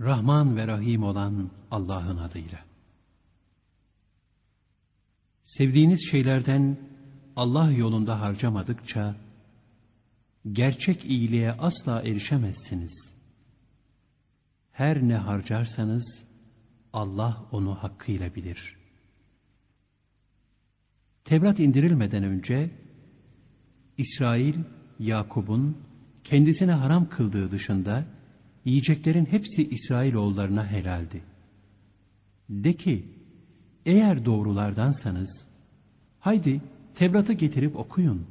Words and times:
Rahman 0.00 0.56
ve 0.56 0.66
Rahim 0.66 1.02
olan 1.02 1.50
Allah'ın 1.70 2.16
adıyla. 2.16 2.64
Sevdiğiniz 5.42 6.08
şeylerden 6.10 6.76
Allah 7.36 7.70
yolunda 7.70 8.20
harcamadıkça, 8.20 9.16
gerçek 10.52 11.04
iyiliğe 11.04 11.52
asla 11.52 12.02
erişemezsiniz. 12.02 13.14
Her 14.72 15.08
ne 15.08 15.16
harcarsanız, 15.16 16.24
Allah 16.92 17.46
onu 17.52 17.74
hakkıyla 17.74 18.34
bilir. 18.34 18.76
Tevrat 21.24 21.60
indirilmeden 21.60 22.24
önce, 22.24 22.70
İsrail, 23.96 24.54
Yakub'un 24.98 25.78
kendisine 26.24 26.72
haram 26.72 27.08
kıldığı 27.08 27.50
dışında, 27.50 28.17
yiyeceklerin 28.64 29.24
hepsi 29.24 29.68
İsrailoğullarına 29.68 30.66
helaldi. 30.66 31.22
De 32.48 32.72
ki, 32.72 33.08
eğer 33.86 34.24
doğrulardansanız, 34.24 35.46
haydi 36.20 36.60
Tevrat'ı 36.94 37.32
getirip 37.32 37.76
okuyun. 37.76 38.26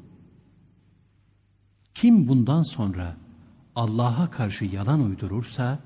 Kim 1.94 2.28
bundan 2.28 2.62
sonra 2.62 3.18
Allah'a 3.76 4.32
karşı 4.32 4.66
yalan 4.66 5.04
uydurursa, 5.04 5.80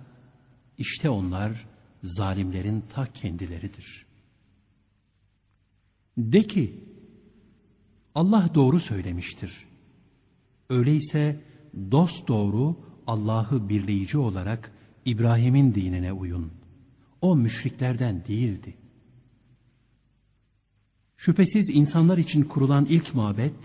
işte 0.78 1.10
onlar 1.10 1.68
zalimlerin 2.04 2.84
ta 2.94 3.14
kendileridir. 3.14 4.06
De 6.18 6.44
ki, 6.44 6.84
Allah 8.16 8.50
doğru 8.56 8.80
söylemiştir. 8.80 9.66
Öyleyse 10.70 11.42
dost 11.92 12.28
doğru 12.28 12.91
Allah'ı 13.12 13.70
birleyici 13.70 14.18
olarak 14.18 14.72
İbrahim'in 15.06 15.76
dinine 15.76 16.14
uyun. 16.14 16.52
O 17.22 17.36
müşriklerden 17.36 18.26
değildi. 18.28 18.74
Şüphesiz 21.18 21.70
insanlar 21.70 22.18
için 22.18 22.44
kurulan 22.44 22.86
ilk 22.86 23.16
mabet, 23.16 23.56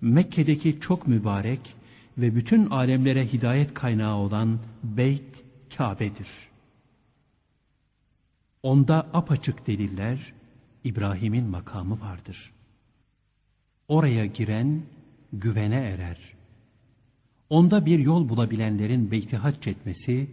Mekke'deki 0.00 0.80
çok 0.80 1.06
mübarek 1.06 1.74
ve 2.18 2.34
bütün 2.34 2.70
alemlere 2.70 3.32
hidayet 3.32 3.74
kaynağı 3.74 4.16
olan 4.16 4.58
Beyt 4.82 5.44
Kabe'dir. 5.76 6.28
Onda 8.62 9.10
apaçık 9.12 9.66
deliller, 9.66 10.32
İbrahim'in 10.84 11.46
makamı 11.46 12.00
vardır. 12.00 12.52
Oraya 13.88 14.26
giren 14.26 14.82
güvene 15.32 15.76
erer. 15.76 16.39
Onda 17.50 17.86
bir 17.86 17.98
yol 17.98 18.28
bulabilenlerin 18.28 19.10
beyti 19.10 19.36
etmesi, 19.66 20.30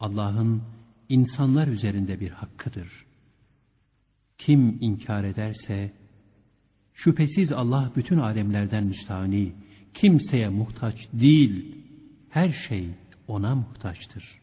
Allah'ın 0.00 0.62
insanlar 1.08 1.68
üzerinde 1.68 2.20
bir 2.20 2.30
hakkıdır. 2.30 3.06
Kim 4.38 4.78
inkar 4.80 5.24
ederse, 5.24 5.92
şüphesiz 6.94 7.52
Allah 7.52 7.92
bütün 7.96 8.18
alemlerden 8.18 8.84
müstahni, 8.84 9.52
kimseye 9.94 10.48
muhtaç 10.48 11.08
değil, 11.12 11.76
her 12.28 12.50
şey 12.50 12.88
ona 13.28 13.54
muhtaçtır. 13.54 14.40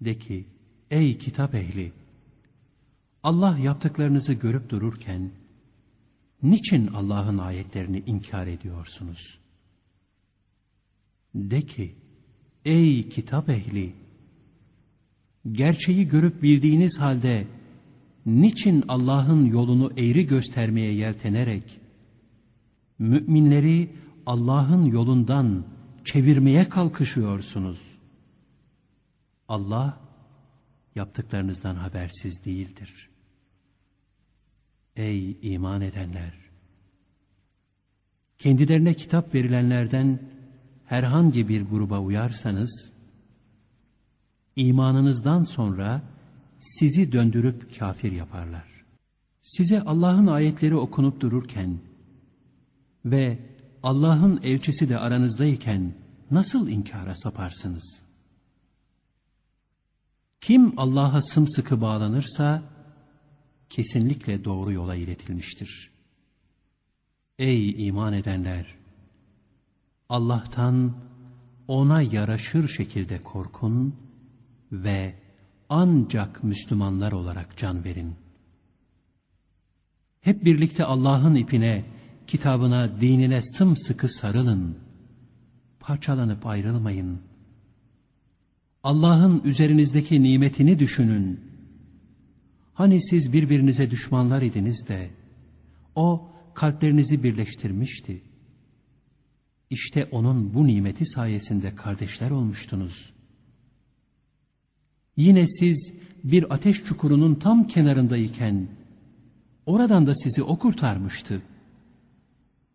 De 0.00 0.18
ki, 0.18 0.46
ey 0.90 1.18
kitap 1.18 1.54
ehli, 1.54 1.92
Allah 3.22 3.58
yaptıklarınızı 3.58 4.32
görüp 4.32 4.68
dururken, 4.68 5.30
niçin 6.42 6.86
Allah'ın 6.86 7.38
ayetlerini 7.38 8.02
inkar 8.06 8.46
ediyorsunuz? 8.46 9.38
De 11.34 11.62
ki, 11.62 11.94
ey 12.64 13.08
kitap 13.08 13.48
ehli, 13.48 13.92
gerçeği 15.52 16.08
görüp 16.08 16.42
bildiğiniz 16.42 17.00
halde, 17.00 17.46
niçin 18.26 18.84
Allah'ın 18.88 19.44
yolunu 19.44 19.92
eğri 19.96 20.26
göstermeye 20.26 20.94
yeltenerek, 20.94 21.80
müminleri 22.98 23.90
Allah'ın 24.26 24.84
yolundan 24.84 25.64
çevirmeye 26.04 26.68
kalkışıyorsunuz? 26.68 27.80
Allah, 29.48 30.00
yaptıklarınızdan 30.94 31.74
habersiz 31.74 32.44
değildir. 32.44 33.11
Ey 34.96 35.38
iman 35.42 35.80
edenler! 35.80 36.32
Kendilerine 38.38 38.94
kitap 38.94 39.34
verilenlerden 39.34 40.18
herhangi 40.84 41.48
bir 41.48 41.62
gruba 41.62 42.00
uyarsanız, 42.00 42.92
imanınızdan 44.56 45.42
sonra 45.44 46.02
sizi 46.60 47.12
döndürüp 47.12 47.78
kafir 47.78 48.12
yaparlar. 48.12 48.84
Size 49.42 49.82
Allah'ın 49.82 50.26
ayetleri 50.26 50.76
okunup 50.76 51.20
dururken 51.20 51.78
ve 53.04 53.38
Allah'ın 53.82 54.40
elçisi 54.42 54.88
de 54.88 54.98
aranızdayken 54.98 55.94
nasıl 56.30 56.68
inkara 56.68 57.14
saparsınız? 57.14 58.02
Kim 60.40 60.78
Allah'a 60.78 61.22
sımsıkı 61.22 61.80
bağlanırsa, 61.80 62.62
kesinlikle 63.72 64.44
doğru 64.44 64.72
yola 64.72 64.94
iletilmiştir. 64.94 65.90
Ey 67.38 67.86
iman 67.88 68.12
edenler! 68.12 68.74
Allah'tan 70.08 70.96
ona 71.68 72.02
yaraşır 72.02 72.68
şekilde 72.68 73.22
korkun 73.22 73.96
ve 74.72 75.14
ancak 75.68 76.44
Müslümanlar 76.44 77.12
olarak 77.12 77.56
can 77.56 77.84
verin. 77.84 78.14
Hep 80.20 80.44
birlikte 80.44 80.84
Allah'ın 80.84 81.34
ipine, 81.34 81.84
kitabına, 82.26 83.00
dinine 83.00 83.42
sımsıkı 83.42 84.08
sarılın. 84.08 84.78
Parçalanıp 85.80 86.46
ayrılmayın. 86.46 87.20
Allah'ın 88.82 89.42
üzerinizdeki 89.44 90.22
nimetini 90.22 90.78
düşünün 90.78 91.51
Hani 92.82 93.02
siz 93.02 93.32
birbirinize 93.32 93.90
düşmanlar 93.90 94.42
idiniz 94.42 94.88
de, 94.88 95.10
o 95.94 96.28
kalplerinizi 96.54 97.22
birleştirmişti. 97.22 98.22
İşte 99.70 100.08
onun 100.10 100.54
bu 100.54 100.66
nimeti 100.66 101.06
sayesinde 101.06 101.74
kardeşler 101.74 102.30
olmuştunuz. 102.30 103.12
Yine 105.16 105.46
siz 105.46 105.92
bir 106.24 106.54
ateş 106.54 106.84
çukurunun 106.84 107.34
tam 107.34 107.66
kenarındayken, 107.66 108.68
oradan 109.66 110.06
da 110.06 110.14
sizi 110.14 110.42
o 110.42 110.58
kurtarmıştı. 110.58 111.42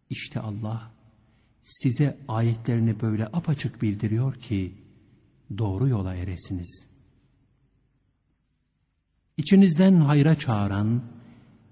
İşte 0.09 0.39
Allah 0.39 0.91
size 1.63 2.17
ayetlerini 2.27 3.01
böyle 3.01 3.25
apaçık 3.25 3.81
bildiriyor 3.81 4.35
ki, 4.35 4.73
doğru 5.57 5.87
yola 5.87 6.15
eresiniz.'' 6.15 6.96
İçinizden 9.37 9.95
hayra 9.95 10.35
çağıran, 10.35 11.01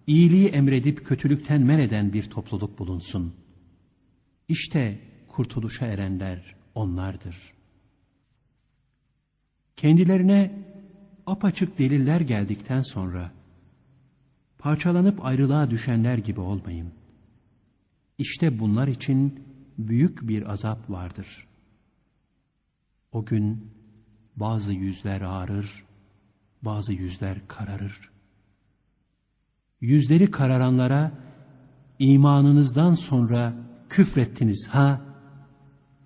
iyiliği 0.08 0.48
emredip 0.48 1.06
kötülükten 1.06 1.62
men 1.62 1.80
eden 1.80 2.14
bir 2.14 2.30
topluluk 2.30 2.80
bulunsun. 2.80 3.34
İşte 4.48 5.00
kurtuluşa 5.28 5.86
erenler 5.86 6.56
onlardır. 6.76 7.54
Kendilerine 9.76 10.66
apaçık 11.26 11.80
deliller 11.80 12.22
geldikten 12.22 12.80
sonra, 12.80 13.32
parçalanıp 14.58 15.26
ayrılığa 15.26 15.72
düşenler 15.72 16.18
gibi 16.18 16.40
olmayın. 16.40 16.94
İşte 18.18 18.60
bunlar 18.60 18.88
için 18.88 19.44
büyük 19.78 20.28
bir 20.28 20.52
azap 20.52 20.90
vardır. 20.90 21.48
O 23.12 23.26
gün 23.26 23.72
bazı 24.36 24.74
yüzler 24.74 25.22
ağrır, 25.22 25.86
bazı 26.66 26.94
yüzler 26.94 27.48
kararır. 27.48 28.10
Yüzleri 29.82 30.32
kararanlara 30.32 31.12
imanınızdan 32.00 32.94
sonra 32.94 33.54
küfrettiniz 33.90 34.68
ha? 34.72 35.02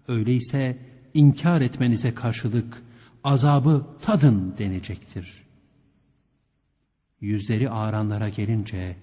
Öyleyse 0.07 0.77
inkar 1.13 1.61
etmenize 1.61 2.13
karşılık 2.13 2.83
azabı 3.23 3.87
tadın 4.01 4.55
denecektir. 4.57 5.43
Yüzleri 7.21 7.69
ağranlara 7.69 8.29
gelince 8.29 8.97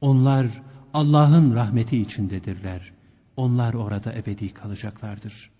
onlar 0.00 0.62
Allah'ın 0.94 1.54
rahmeti 1.54 2.00
içindedirler. 2.00 2.92
Onlar 3.36 3.74
orada 3.74 4.14
ebedi 4.14 4.54
kalacaklardır. 4.54 5.50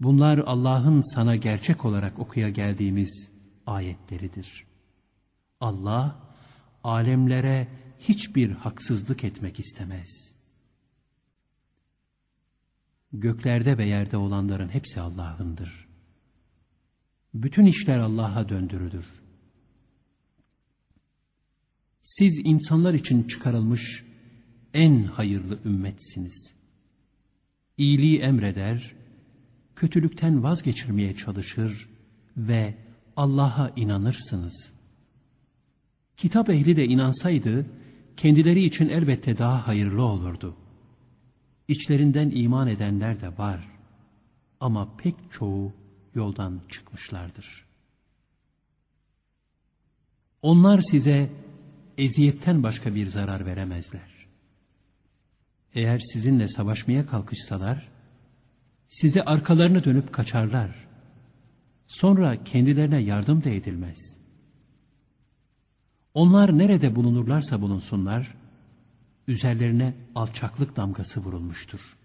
Bunlar 0.00 0.38
Allah'ın 0.38 1.14
sana 1.14 1.36
gerçek 1.36 1.84
olarak 1.84 2.18
okuya 2.18 2.48
geldiğimiz 2.48 3.35
ayetleridir. 3.66 4.66
Allah 5.60 6.34
alemlere 6.84 7.68
hiçbir 7.98 8.50
haksızlık 8.50 9.24
etmek 9.24 9.58
istemez. 9.58 10.36
göklerde 13.20 13.78
ve 13.78 13.86
yerde 13.86 14.16
olanların 14.16 14.68
hepsi 14.68 15.00
Allah'ındır. 15.00 15.86
Bütün 17.34 17.66
işler 17.66 17.98
Allah'a 17.98 18.48
döndürülür. 18.48 19.22
Siz 22.02 22.40
insanlar 22.44 22.94
için 22.94 23.22
çıkarılmış 23.22 24.04
en 24.74 25.04
hayırlı 25.04 25.60
ümmetsiniz. 25.64 26.54
İyiliği 27.78 28.18
emreder, 28.18 28.94
kötülükten 29.76 30.42
vazgeçirmeye 30.42 31.14
çalışır 31.14 31.88
ve 32.36 32.74
Allah'a 33.16 33.72
inanırsınız. 33.76 34.72
Kitap 36.16 36.50
ehli 36.50 36.76
de 36.76 36.84
inansaydı, 36.84 37.66
kendileri 38.16 38.64
için 38.64 38.88
elbette 38.88 39.38
daha 39.38 39.66
hayırlı 39.66 40.02
olurdu. 40.02 40.56
İçlerinden 41.68 42.30
iman 42.30 42.68
edenler 42.68 43.20
de 43.20 43.38
var 43.38 43.68
ama 44.60 44.96
pek 44.96 45.14
çoğu 45.30 45.72
yoldan 46.14 46.60
çıkmışlardır. 46.68 47.66
Onlar 50.42 50.80
size 50.80 51.30
eziyetten 51.98 52.62
başka 52.62 52.94
bir 52.94 53.06
zarar 53.06 53.46
veremezler. 53.46 54.26
Eğer 55.74 55.98
sizinle 55.98 56.48
savaşmaya 56.48 57.06
kalkışsalar, 57.06 57.88
size 58.88 59.24
arkalarını 59.24 59.84
dönüp 59.84 60.12
kaçarlar. 60.12 60.86
Sonra 61.86 62.44
kendilerine 62.44 62.98
yardım 62.98 63.44
da 63.44 63.50
edilmez. 63.50 64.16
Onlar 66.14 66.58
nerede 66.58 66.96
bulunurlarsa 66.96 67.60
bulunsunlar, 67.60 68.34
üzerlerine 69.28 69.94
alçaklık 70.14 70.76
damgası 70.76 71.20
vurulmuştur. 71.20 71.96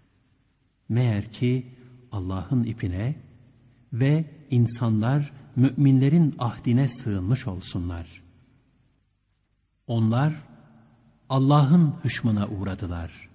Meğer 0.88 1.32
ki 1.32 1.66
Allah'ın 2.12 2.64
ipine 2.64 3.16
ve 3.92 4.24
insanlar 4.50 5.32
müminlerin 5.56 6.34
ahdine 6.38 6.88
sığınmış 6.88 7.46
olsunlar. 7.46 8.22
Onlar 9.86 10.34
Allah'ın 11.28 11.94
hışmına 12.02 12.48
uğradılar 12.48 13.28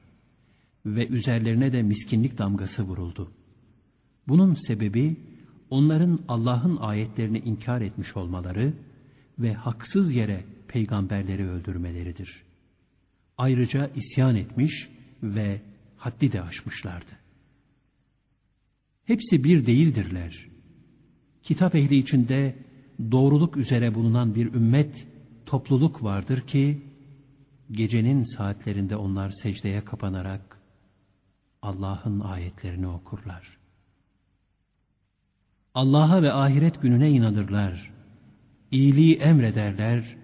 ve 0.86 1.08
üzerlerine 1.08 1.72
de 1.72 1.84
miskinlik 1.84 2.38
damgası 2.38 2.84
vuruldu. 2.84 3.32
Bunun 4.28 4.54
sebebi 4.54 5.18
onların 5.70 6.20
Allah'ın 6.28 6.78
ayetlerini 6.78 7.40
inkar 7.40 7.82
etmiş 7.82 8.18
olmaları 8.18 8.74
ve 9.40 9.54
haksız 9.54 10.14
yere 10.14 10.44
peygamberleri 10.68 11.50
öldürmeleridir. 11.50 12.44
Ayrıca 13.38 13.92
isyan 13.96 14.36
etmiş 14.36 14.90
ve 15.24 15.62
haddi 15.98 16.32
de 16.32 16.42
aşmışlardı. 16.42 17.12
Hepsi 19.06 19.44
bir 19.44 19.66
değildirler. 19.66 20.48
Kitap 21.44 21.76
ehli 21.76 21.96
içinde 21.96 22.56
doğruluk 23.12 23.58
üzere 23.58 23.96
bulunan 23.96 24.36
bir 24.36 24.54
ümmet, 24.54 25.08
topluluk 25.46 26.04
vardır 26.04 26.42
ki, 26.42 26.82
gecenin 27.72 28.24
saatlerinde 28.24 28.96
onlar 28.96 29.30
secdeye 29.30 29.86
kapanarak 29.86 30.62
Allah'ın 31.62 32.20
ayetlerini 32.20 32.88
okurlar. 32.88 33.57
Allah'a 35.78 36.22
ve 36.22 36.34
ahiret 36.34 36.82
gününe 36.82 37.12
inanırlar. 37.12 37.94
İyiliği 38.72 39.16
emrederler, 39.16 40.18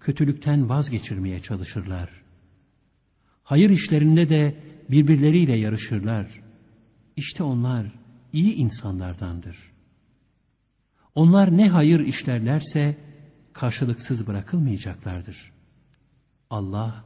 kötülükten 0.00 0.68
vazgeçirmeye 0.68 1.42
çalışırlar. 1.42 2.10
Hayır 3.42 3.70
işlerinde 3.70 4.28
de 4.28 4.56
birbirleriyle 4.90 5.56
yarışırlar. 5.56 6.42
İşte 7.16 7.42
onlar 7.42 7.86
iyi 8.32 8.54
insanlardandır. 8.54 9.72
Onlar 11.14 11.56
ne 11.56 11.68
hayır 11.68 12.00
işlerlerse 12.00 12.96
karşılıksız 13.52 14.26
bırakılmayacaklardır. 14.26 15.52
Allah 16.50 17.04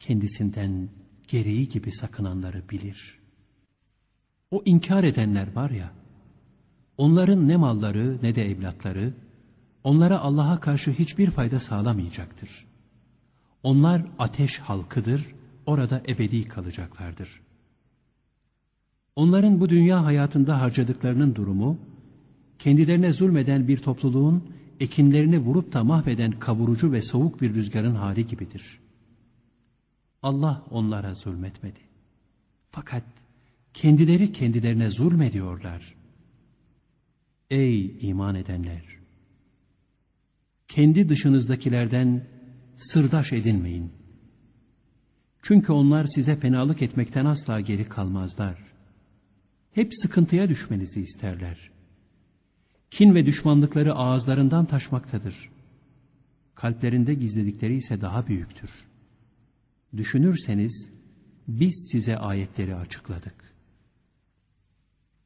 kendisinden 0.00 0.88
gereği 1.28 1.68
gibi 1.68 1.92
sakınanları 1.92 2.68
bilir. 2.68 3.18
O 4.50 4.62
inkar 4.64 5.04
edenler 5.04 5.52
var 5.52 5.70
ya, 5.70 5.99
onların 7.00 7.48
ne 7.48 7.56
malları 7.56 8.18
ne 8.22 8.34
de 8.34 8.50
evlatları, 8.50 9.14
onlara 9.84 10.20
Allah'a 10.20 10.60
karşı 10.60 10.90
hiçbir 10.90 11.30
fayda 11.30 11.60
sağlamayacaktır. 11.60 12.66
Onlar 13.62 14.02
ateş 14.18 14.58
halkıdır, 14.58 15.26
orada 15.66 16.02
ebedi 16.08 16.48
kalacaklardır. 16.48 17.40
Onların 19.16 19.60
bu 19.60 19.68
dünya 19.68 20.04
hayatında 20.04 20.60
harcadıklarının 20.60 21.34
durumu, 21.34 21.78
kendilerine 22.58 23.12
zulmeden 23.12 23.68
bir 23.68 23.78
topluluğun 23.78 24.44
ekinlerini 24.80 25.38
vurup 25.38 25.72
da 25.72 25.84
mahveden 25.84 26.32
kavurucu 26.32 26.92
ve 26.92 27.02
soğuk 27.02 27.40
bir 27.40 27.54
rüzgarın 27.54 27.94
hali 27.94 28.26
gibidir. 28.26 28.78
Allah 30.22 30.64
onlara 30.70 31.14
zulmetmedi. 31.14 31.80
Fakat 32.70 33.04
kendileri 33.74 34.32
kendilerine 34.32 34.88
zulmediyorlar. 34.90 35.99
Ey 37.50 37.96
iman 38.00 38.34
edenler! 38.34 38.82
Kendi 40.68 41.08
dışınızdakilerden 41.08 42.26
sırdaş 42.76 43.32
edinmeyin. 43.32 43.92
Çünkü 45.42 45.72
onlar 45.72 46.04
size 46.04 46.36
fenalık 46.36 46.82
etmekten 46.82 47.24
asla 47.24 47.60
geri 47.60 47.88
kalmazlar. 47.88 48.58
Hep 49.72 49.90
sıkıntıya 49.94 50.48
düşmenizi 50.48 51.00
isterler. 51.00 51.70
Kin 52.90 53.14
ve 53.14 53.26
düşmanlıkları 53.26 53.94
ağızlarından 53.94 54.66
taşmaktadır. 54.66 55.50
Kalplerinde 56.54 57.14
gizledikleri 57.14 57.74
ise 57.74 58.00
daha 58.00 58.26
büyüktür. 58.26 58.86
Düşünürseniz 59.96 60.90
biz 61.48 61.88
size 61.92 62.16
ayetleri 62.16 62.76
açıkladık. 62.76 63.39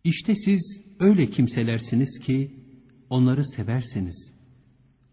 İşte 0.04 0.34
siz 0.34 0.82
öyle 1.00 1.30
kimselersiniz 1.30 2.18
ki 2.18 2.50
onları 3.10 3.44
seversiniz. 3.44 4.34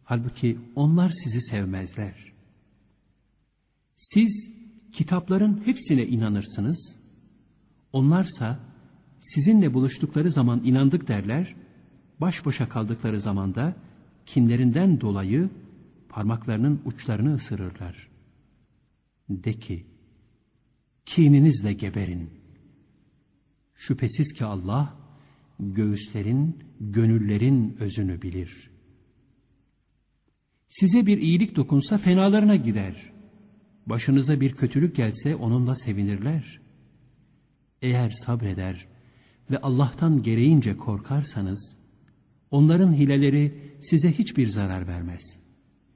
Halbuki 0.04 0.60
onlar 0.76 1.10
sizi 1.10 1.42
sevmezler. 1.42 2.34
Siz 3.96 4.52
kitapların 4.92 5.62
hepsine 5.66 6.08
inanırsınız. 6.08 7.00
Onlarsa 7.94 8.60
sizinle 9.20 9.74
buluştukları 9.74 10.32
zaman 10.32 10.64
inandık 10.64 11.08
derler, 11.08 11.56
baş 12.22 12.46
başa 12.46 12.70
kaldıkları 12.70 13.22
zamanda 13.22 13.76
kinlerinden 14.26 15.02
dolayı 15.02 15.50
parmaklarının 16.10 16.82
uçlarını 16.86 17.34
ısırırlar. 17.34 18.10
De 19.30 19.54
ki, 19.54 19.86
kininizle 21.06 21.74
geberin. 21.74 22.41
Şüphesiz 23.76 24.34
ki 24.34 24.46
Allah, 24.46 24.98
göğüslerin, 25.60 26.60
gönüllerin 26.80 27.78
özünü 27.80 28.22
bilir. 28.22 28.72
Size 30.68 31.06
bir 31.06 31.18
iyilik 31.18 31.56
dokunsa 31.56 31.98
fenalarına 31.98 32.56
gider. 32.56 33.12
Başınıza 33.86 34.42
bir 34.42 34.54
kötülük 34.54 34.96
gelse 34.96 35.36
onunla 35.36 35.76
sevinirler. 35.76 36.62
Eğer 37.82 38.10
sabreder 38.10 38.88
ve 39.52 39.58
Allah'tan 39.58 40.24
gereğince 40.24 40.78
korkarsanız, 40.78 41.78
onların 42.52 42.94
hileleri 42.94 43.76
size 43.82 44.12
hiçbir 44.12 44.48
zarar 44.48 44.88
vermez. 44.88 45.40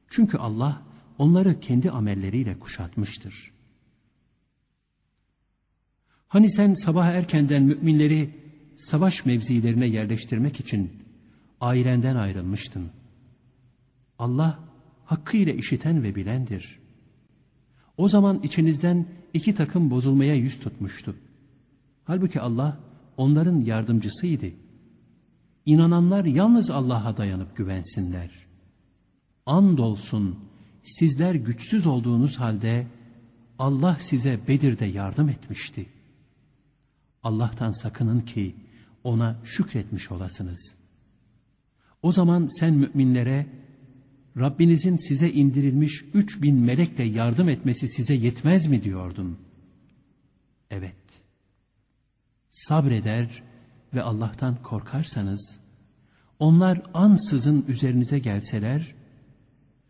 Çünkü 0.08 0.38
Allah, 0.38 0.86
onları 1.18 1.60
kendi 1.60 1.92
amelleriyle 1.92 2.60
kuşatmıştır. 2.60 3.55
Hani 6.36 6.52
sen 6.52 6.74
sabah 6.74 7.06
erkenden 7.06 7.64
müminleri 7.64 8.30
savaş 8.78 9.26
mevzilerine 9.26 9.88
yerleştirmek 9.88 10.60
için 10.60 10.92
ailenden 11.62 12.16
ayrılmıştın. 12.16 12.90
Allah 14.20 14.60
hakkıyla 15.06 15.54
işiten 15.54 16.04
ve 16.04 16.16
bilendir. 16.16 16.80
O 17.98 18.08
zaman 18.08 18.40
içinizden 18.44 19.06
iki 19.34 19.56
takım 19.56 19.92
bozulmaya 19.92 20.36
yüz 20.36 20.60
tutmuştu. 20.60 21.16
Halbuki 22.04 22.42
Allah 22.42 22.80
onların 23.18 23.62
yardımcısıydı. 23.62 24.48
İnananlar 25.66 26.26
yalnız 26.26 26.70
Allah'a 26.70 27.18
dayanıp 27.18 27.58
güvensinler. 27.58 28.32
Andolsun 29.46 30.40
sizler 30.84 31.36
güçsüz 31.36 31.86
olduğunuz 31.86 32.40
halde 32.40 32.88
Allah 33.60 33.98
size 34.00 34.40
Bedir'de 34.48 34.86
yardım 34.86 35.30
etmişti. 35.30 35.95
Allah'tan 37.26 37.72
sakının 37.72 38.22
ki 38.22 38.56
ona 39.04 39.40
şükretmiş 39.44 40.12
olasınız. 40.12 40.76
O 42.02 42.12
zaman 42.12 42.48
sen 42.60 42.74
müminlere 42.74 43.48
Rabbinizin 44.38 44.96
size 44.96 45.32
indirilmiş 45.32 46.06
üç 46.14 46.42
bin 46.42 46.56
melekle 46.56 47.04
yardım 47.04 47.50
etmesi 47.50 47.88
size 47.88 48.14
yetmez 48.14 48.68
mi 48.68 48.84
diyordun? 48.84 49.38
Evet. 50.70 50.96
sabreder 52.50 53.44
ve 53.94 54.02
Allah'tan 54.02 54.64
korkarsanız, 54.64 55.60
onlar 56.40 56.82
ansızın 56.94 57.66
üzerinize 57.68 58.20
gelseler, 58.20 58.96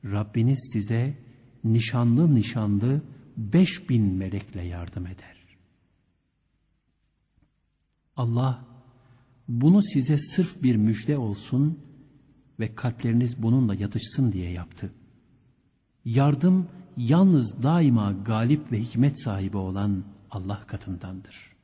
Rabbiniz 0.06 0.70
size 0.74 1.18
nişanlı 1.64 2.36
nişanlı 2.36 3.02
beş 3.38 3.90
bin 3.90 4.14
melekle 4.14 4.62
yardım 4.62 5.08
eder. 5.08 5.35
Allah 8.16 8.66
bunu 9.48 9.84
size 9.84 10.18
sırf 10.18 10.64
bir 10.64 10.76
müjde 10.76 11.18
olsun 11.18 11.80
ve 12.60 12.76
kalpleriniz 12.76 13.44
bununla 13.44 13.76
yatışsın 13.76 14.32
diye 14.32 14.52
yaptı. 14.52 14.94
Yardım 16.06 16.68
yalnız 16.98 17.64
daima 17.64 18.12
galip 18.12 18.72
ve 18.72 18.80
hikmet 18.80 19.24
sahibi 19.24 19.58
olan 19.58 20.04
Allah 20.32 20.68
katındandır. 20.68 21.56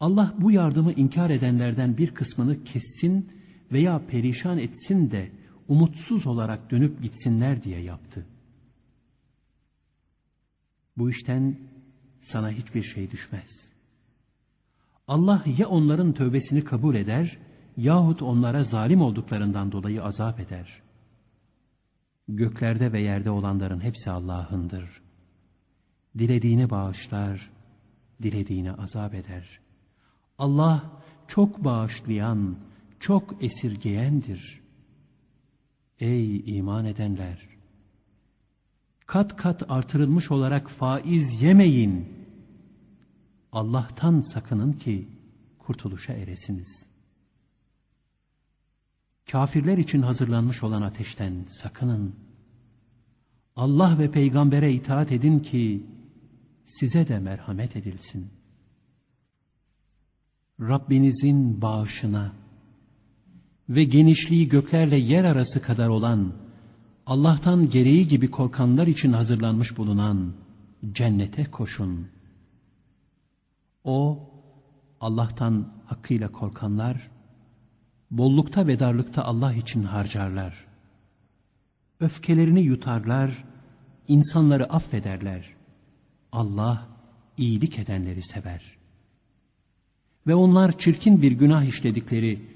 Allah 0.00 0.34
bu 0.38 0.52
yardımı 0.52 0.92
inkar 0.92 1.30
edenlerden 1.30 1.98
bir 1.98 2.14
kısmını 2.14 2.64
kessin 2.64 3.30
veya 3.72 4.06
perişan 4.06 4.58
etsin 4.58 5.10
de 5.10 5.32
umutsuz 5.68 6.26
olarak 6.26 6.70
dönüp 6.70 7.02
gitsinler 7.02 7.62
diye 7.62 7.80
yaptı. 7.80 8.26
Bu 10.96 11.10
işten 11.10 11.58
sana 12.20 12.50
hiçbir 12.50 12.82
şey 12.82 13.10
düşmez. 13.10 13.71
Allah 15.12 15.44
ya 15.58 15.68
onların 15.68 16.12
tövbesini 16.12 16.64
kabul 16.64 16.94
eder 16.94 17.38
yahut 17.76 18.22
onlara 18.22 18.62
zalim 18.62 19.00
olduklarından 19.00 19.72
dolayı 19.72 20.04
azap 20.04 20.40
eder. 20.40 20.82
Göklerde 22.28 22.92
ve 22.92 23.00
yerde 23.00 23.30
olanların 23.30 23.80
hepsi 23.80 24.10
Allah'ındır. 24.10 25.02
Dilediğini 26.18 26.70
bağışlar, 26.70 27.50
dilediğini 28.22 28.72
azap 28.72 29.14
eder. 29.14 29.60
Allah 30.38 30.90
çok 31.26 31.64
bağışlayan, 31.64 32.56
çok 33.00 33.44
esirgeyendir. 33.44 34.60
Ey 36.00 36.56
iman 36.58 36.84
edenler! 36.84 37.48
Kat 39.06 39.36
kat 39.36 39.62
artırılmış 39.68 40.30
olarak 40.30 40.70
faiz 40.70 41.42
yemeyin. 41.42 42.21
Allah'tan 43.52 44.20
sakının 44.20 44.72
ki 44.72 45.08
kurtuluşa 45.58 46.12
eresiniz. 46.12 46.86
Kafirler 49.30 49.78
için 49.78 50.02
hazırlanmış 50.02 50.62
olan 50.62 50.82
ateşten 50.82 51.44
sakının. 51.48 52.14
Allah 53.56 53.98
ve 53.98 54.10
peygambere 54.10 54.72
itaat 54.72 55.12
edin 55.12 55.38
ki 55.38 55.86
size 56.64 57.08
de 57.08 57.18
merhamet 57.18 57.76
edilsin. 57.76 58.30
Rabbinizin 60.60 61.62
bağışına 61.62 62.32
ve 63.68 63.84
genişliği 63.84 64.48
göklerle 64.48 64.96
yer 64.96 65.24
arası 65.24 65.62
kadar 65.62 65.88
olan 65.88 66.32
Allah'tan 67.06 67.70
gereği 67.70 68.08
gibi 68.08 68.30
korkanlar 68.30 68.86
için 68.86 69.12
hazırlanmış 69.12 69.76
bulunan 69.76 70.34
cennete 70.92 71.44
koşun. 71.44 72.08
O, 73.84 74.28
Allah'tan 75.00 75.72
hakkıyla 75.86 76.32
korkanlar, 76.32 77.10
bollukta 78.10 78.66
ve 78.66 78.78
darlıkta 78.78 79.24
Allah 79.24 79.54
için 79.54 79.82
harcarlar. 79.82 80.66
Öfkelerini 82.00 82.60
yutarlar, 82.60 83.44
insanları 84.08 84.72
affederler. 84.72 85.54
Allah 86.32 86.88
iyilik 87.36 87.78
edenleri 87.78 88.22
sever. 88.22 88.78
Ve 90.26 90.34
onlar 90.34 90.78
çirkin 90.78 91.22
bir 91.22 91.32
günah 91.32 91.64
işledikleri 91.64 92.48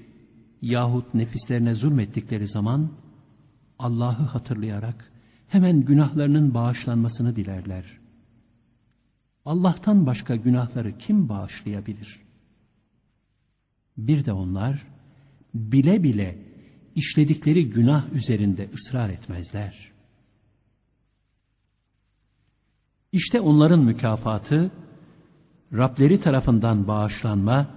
yahut 0.61 1.13
nefislerine 1.13 1.73
zulmettikleri 1.73 2.47
zaman 2.47 2.91
Allah'ı 3.79 4.23
hatırlayarak 4.23 5.11
hemen 5.47 5.81
günahlarının 5.81 6.53
bağışlanmasını 6.53 7.35
dilerler. 7.35 8.06
Allah'tan 9.47 10.05
başka 10.05 10.35
günahları 10.35 10.97
kim 10.97 11.29
bağışlayabilir? 11.29 12.19
Bir 13.97 14.25
de 14.25 14.33
onlar 14.33 14.87
bile 15.53 16.03
bile 16.03 16.37
işledikleri 16.95 17.69
günah 17.69 18.13
üzerinde 18.13 18.69
ısrar 18.73 19.09
etmezler. 19.09 19.91
İşte 23.11 23.41
onların 23.41 23.79
mükafatı 23.79 24.71
Rableri 25.73 26.19
tarafından 26.19 26.87
bağışlanma 26.87 27.71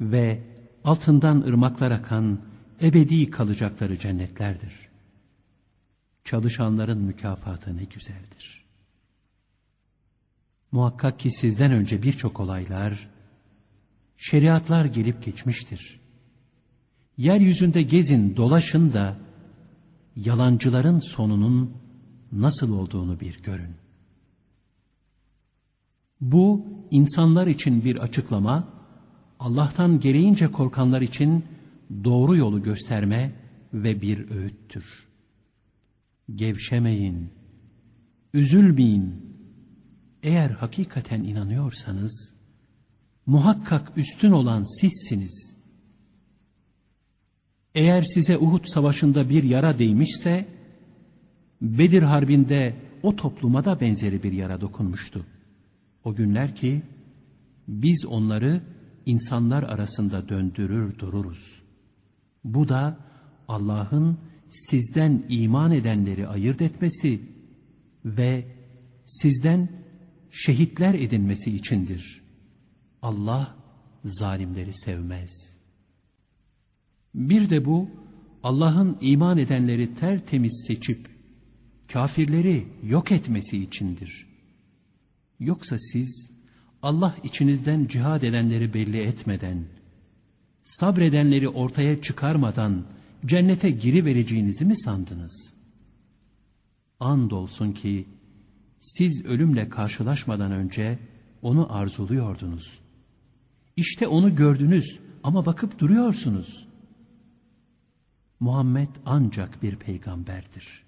ve 0.00 0.42
altından 0.84 1.40
ırmaklar 1.40 1.90
akan 1.90 2.40
ebedi 2.82 3.30
kalacakları 3.30 3.98
cennetlerdir. 3.98 4.88
Çalışanların 6.24 6.98
mükafatı 6.98 7.76
ne 7.76 7.84
güzeldir. 7.84 8.69
Muhakkak 10.72 11.18
ki 11.18 11.30
sizden 11.30 11.72
önce 11.72 12.02
birçok 12.02 12.40
olaylar, 12.40 13.08
şeriatlar 14.16 14.84
gelip 14.84 15.22
geçmiştir. 15.22 16.00
Yeryüzünde 17.16 17.82
gezin, 17.82 18.36
dolaşın 18.36 18.92
da 18.92 19.16
yalancıların 20.16 20.98
sonunun 20.98 21.76
nasıl 22.32 22.78
olduğunu 22.78 23.20
bir 23.20 23.42
görün. 23.42 23.74
Bu 26.20 26.66
insanlar 26.90 27.46
için 27.46 27.84
bir 27.84 27.96
açıklama, 27.96 28.68
Allah'tan 29.40 30.00
gereğince 30.00 30.52
korkanlar 30.52 31.00
için 31.00 31.44
doğru 32.04 32.36
yolu 32.36 32.62
gösterme 32.62 33.32
ve 33.74 34.02
bir 34.02 34.30
öğüttür. 34.30 35.06
Gevşemeyin, 36.34 37.30
üzülmeyin. 38.34 39.29
Eğer 40.22 40.50
hakikaten 40.50 41.22
inanıyorsanız, 41.22 42.34
muhakkak 43.26 43.92
üstün 43.96 44.30
olan 44.30 44.80
sizsiniz. 44.80 45.56
Eğer 47.74 48.02
size 48.02 48.38
Uhud 48.38 48.64
savaşında 48.64 49.28
bir 49.28 49.42
yara 49.42 49.78
değmişse, 49.78 50.46
Bedir 51.60 52.02
harbinde 52.02 52.76
o 53.02 53.16
topluma 53.16 53.64
da 53.64 53.80
benzeri 53.80 54.22
bir 54.22 54.32
yara 54.32 54.60
dokunmuştu. 54.60 55.26
O 56.04 56.14
günler 56.14 56.56
ki, 56.56 56.82
biz 57.68 58.06
onları 58.06 58.62
insanlar 59.06 59.62
arasında 59.62 60.28
döndürür 60.28 60.98
dururuz. 60.98 61.62
Bu 62.44 62.68
da 62.68 62.98
Allah'ın 63.48 64.18
sizden 64.48 65.24
iman 65.28 65.72
edenleri 65.72 66.28
ayırt 66.28 66.62
etmesi 66.62 67.20
ve 68.04 68.44
sizden 69.06 69.68
şehitler 70.30 70.94
edinmesi 70.94 71.54
içindir. 71.54 72.22
Allah 73.02 73.56
zalimleri 74.04 74.72
sevmez. 74.72 75.56
Bir 77.14 77.50
de 77.50 77.64
bu 77.64 77.90
Allah'ın 78.42 78.98
iman 79.00 79.38
edenleri 79.38 79.94
tertemiz 79.94 80.64
seçip 80.66 81.08
kafirleri 81.92 82.68
yok 82.82 83.12
etmesi 83.12 83.62
içindir. 83.62 84.26
Yoksa 85.40 85.78
siz 85.78 86.30
Allah 86.82 87.16
içinizden 87.24 87.86
cihad 87.86 88.22
edenleri 88.22 88.74
belli 88.74 89.00
etmeden, 89.00 89.64
sabredenleri 90.62 91.48
ortaya 91.48 92.02
çıkarmadan 92.02 92.86
cennete 93.26 93.70
girivereceğinizi 93.70 94.64
mi 94.64 94.76
sandınız? 94.76 95.54
Andolsun 97.00 97.72
ki 97.72 98.06
siz 98.80 99.24
ölümle 99.24 99.68
karşılaşmadan 99.68 100.52
önce 100.52 100.98
onu 101.42 101.72
arzuluyordunuz. 101.72 102.80
İşte 103.76 104.08
onu 104.08 104.36
gördünüz 104.36 105.00
ama 105.22 105.46
bakıp 105.46 105.78
duruyorsunuz. 105.78 106.68
Muhammed 108.40 108.88
ancak 109.06 109.62
bir 109.62 109.76
peygamberdir. 109.76 110.82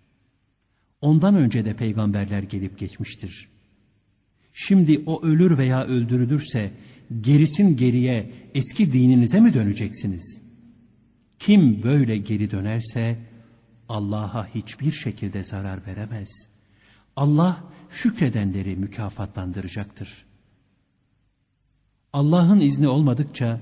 Ondan 1.00 1.34
önce 1.34 1.64
de 1.64 1.76
peygamberler 1.76 2.42
gelip 2.42 2.78
geçmiştir. 2.78 3.48
Şimdi 4.52 5.02
o 5.06 5.22
ölür 5.22 5.58
veya 5.58 5.84
öldürülürse 5.84 6.72
gerisin 7.20 7.76
geriye 7.76 8.32
eski 8.54 8.92
dininize 8.92 9.40
mi 9.40 9.54
döneceksiniz? 9.54 10.42
Kim 11.38 11.82
böyle 11.82 12.16
geri 12.16 12.50
dönerse 12.50 13.18
Allah'a 13.88 14.46
hiçbir 14.54 14.92
şekilde 14.92 15.44
zarar 15.44 15.86
veremez. 15.86 16.51
Allah 17.16 17.64
şükredenleri 17.88 18.76
mükafatlandıracaktır. 18.76 20.24
Allah'ın 22.12 22.60
izni 22.60 22.88
olmadıkça 22.88 23.60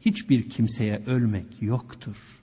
hiçbir 0.00 0.50
kimseye 0.50 1.02
ölmek 1.06 1.62
yoktur. 1.62 2.42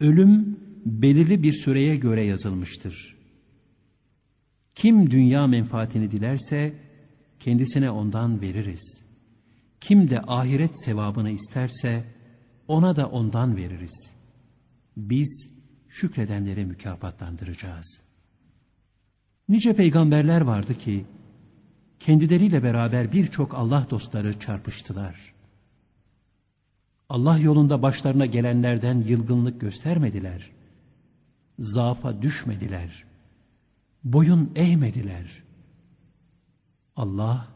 Ölüm 0.00 0.60
belirli 0.86 1.42
bir 1.42 1.52
süreye 1.52 1.96
göre 1.96 2.24
yazılmıştır. 2.24 3.16
Kim 4.74 5.10
dünya 5.10 5.46
menfaatini 5.46 6.10
dilerse 6.10 6.74
kendisine 7.40 7.90
ondan 7.90 8.40
veririz. 8.40 9.04
Kim 9.80 10.10
de 10.10 10.20
ahiret 10.20 10.84
sevabını 10.84 11.30
isterse 11.30 12.04
ona 12.68 12.96
da 12.96 13.08
ondan 13.08 13.56
veririz. 13.56 14.14
Biz 14.96 15.50
şükredenleri 15.88 16.64
mükafatlandıracağız. 16.64 18.05
Nice 19.48 19.76
peygamberler 19.76 20.40
vardı 20.40 20.78
ki 20.78 21.04
kendileriyle 22.00 22.62
beraber 22.62 23.12
birçok 23.12 23.54
Allah 23.54 23.86
dostları 23.90 24.38
çarpıştılar. 24.38 25.34
Allah 27.08 27.38
yolunda 27.38 27.82
başlarına 27.82 28.26
gelenlerden 28.26 28.94
yılgınlık 29.00 29.60
göstermediler. 29.60 30.50
Zaafa 31.58 32.22
düşmediler. 32.22 33.04
Boyun 34.04 34.52
eğmediler. 34.54 35.42
Allah 36.96 37.48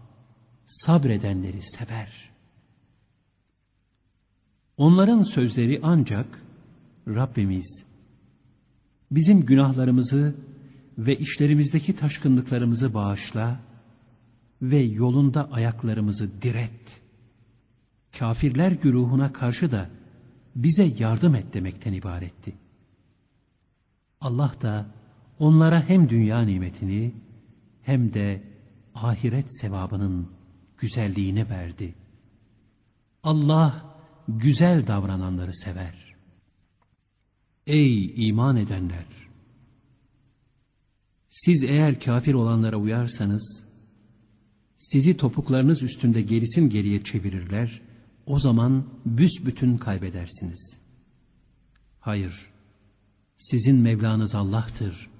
sabredenleri 0.66 1.62
sever. 1.62 2.30
Onların 4.76 5.22
sözleri 5.22 5.80
ancak 5.82 6.26
Rabbimiz 7.08 7.84
bizim 9.10 9.46
günahlarımızı 9.46 10.34
ve 11.06 11.18
işlerimizdeki 11.18 11.96
taşkınlıklarımızı 11.96 12.94
bağışla 12.94 13.60
ve 14.62 14.78
yolunda 14.78 15.52
ayaklarımızı 15.52 16.42
diret. 16.42 17.00
Kafirler 18.18 18.72
güruhuna 18.72 19.32
karşı 19.32 19.70
da 19.70 19.90
bize 20.56 20.84
yardım 20.98 21.34
et 21.34 21.54
demekten 21.54 21.92
ibaretti. 21.92 22.54
Allah 24.20 24.52
da 24.62 24.86
onlara 25.38 25.88
hem 25.88 26.08
dünya 26.08 26.40
nimetini 26.42 27.14
hem 27.82 28.14
de 28.14 28.42
ahiret 28.94 29.60
sevabının 29.60 30.30
güzelliğini 30.78 31.50
verdi. 31.50 31.94
Allah 33.22 33.96
güzel 34.28 34.86
davrananları 34.86 35.54
sever. 35.54 36.14
Ey 37.66 38.28
iman 38.28 38.56
edenler! 38.56 39.29
Siz 41.30 41.62
eğer 41.62 42.00
kafir 42.00 42.34
olanlara 42.34 42.76
uyarsanız, 42.76 43.64
sizi 44.76 45.16
topuklarınız 45.16 45.82
üstünde 45.82 46.22
gerisin 46.22 46.70
geriye 46.70 47.04
çevirirler, 47.04 47.80
o 48.26 48.38
zaman 48.38 48.84
büsbütün 49.06 49.78
kaybedersiniz. 49.78 50.78
Hayır, 52.00 52.50
sizin 53.36 53.76
Mevlanız 53.76 54.34
Allah'tır. 54.34 55.10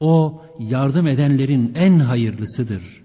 O 0.00 0.42
yardım 0.58 1.06
edenlerin 1.06 1.74
en 1.74 1.98
hayırlısıdır. 1.98 3.04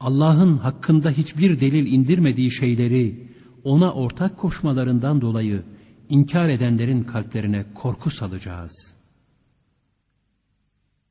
Allah'ın 0.00 0.58
hakkında 0.58 1.10
hiçbir 1.10 1.60
delil 1.60 1.92
indirmediği 1.92 2.50
şeyleri 2.50 3.28
ona 3.64 3.92
ortak 3.92 4.38
koşmalarından 4.38 5.20
dolayı 5.20 5.62
inkar 6.08 6.48
edenlerin 6.48 7.04
kalplerine 7.04 7.64
korku 7.74 8.10
salacağız. 8.10 9.03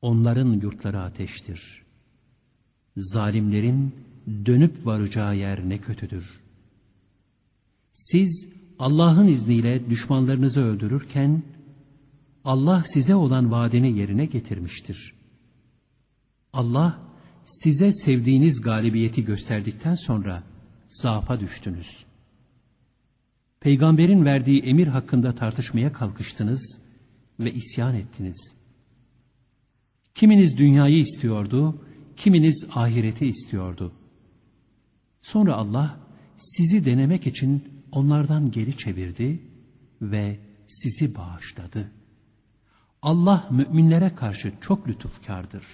Onların 0.04 0.60
yurtları 0.60 1.00
ateştir. 1.00 1.82
Zalimlerin 2.96 3.94
dönüp 4.46 4.86
varacağı 4.86 5.36
yer 5.36 5.68
ne 5.68 5.78
kötüdür. 5.78 6.42
Siz 7.92 8.48
Allah'ın 8.78 9.26
izniyle 9.26 9.90
düşmanlarınızı 9.90 10.64
öldürürken, 10.64 11.42
Allah 12.44 12.82
size 12.86 13.14
olan 13.14 13.50
vaadini 13.50 13.98
yerine 13.98 14.24
getirmiştir. 14.26 15.14
Allah 16.52 17.00
size 17.44 17.92
sevdiğiniz 17.92 18.60
galibiyeti 18.60 19.24
gösterdikten 19.24 19.94
sonra 19.94 20.42
zaafa 20.88 21.40
düştünüz. 21.40 22.04
Peygamberin 23.60 24.24
verdiği 24.24 24.62
emir 24.62 24.86
hakkında 24.86 25.34
tartışmaya 25.34 25.92
kalkıştınız 25.92 26.80
ve 27.40 27.52
isyan 27.52 27.94
ettiniz. 27.94 28.63
Kiminiz 30.14 30.58
dünyayı 30.58 30.98
istiyordu, 30.98 31.86
kiminiz 32.16 32.66
ahireti 32.74 33.26
istiyordu. 33.26 33.92
Sonra 35.22 35.54
Allah 35.54 36.00
sizi 36.36 36.84
denemek 36.84 37.26
için 37.26 37.82
onlardan 37.92 38.50
geri 38.50 38.76
çevirdi 38.76 39.42
ve 40.02 40.40
sizi 40.66 41.14
bağışladı. 41.14 41.90
Allah 43.02 43.48
müminlere 43.50 44.14
karşı 44.14 44.52
çok 44.60 44.88
lütufkardır. 44.88 45.64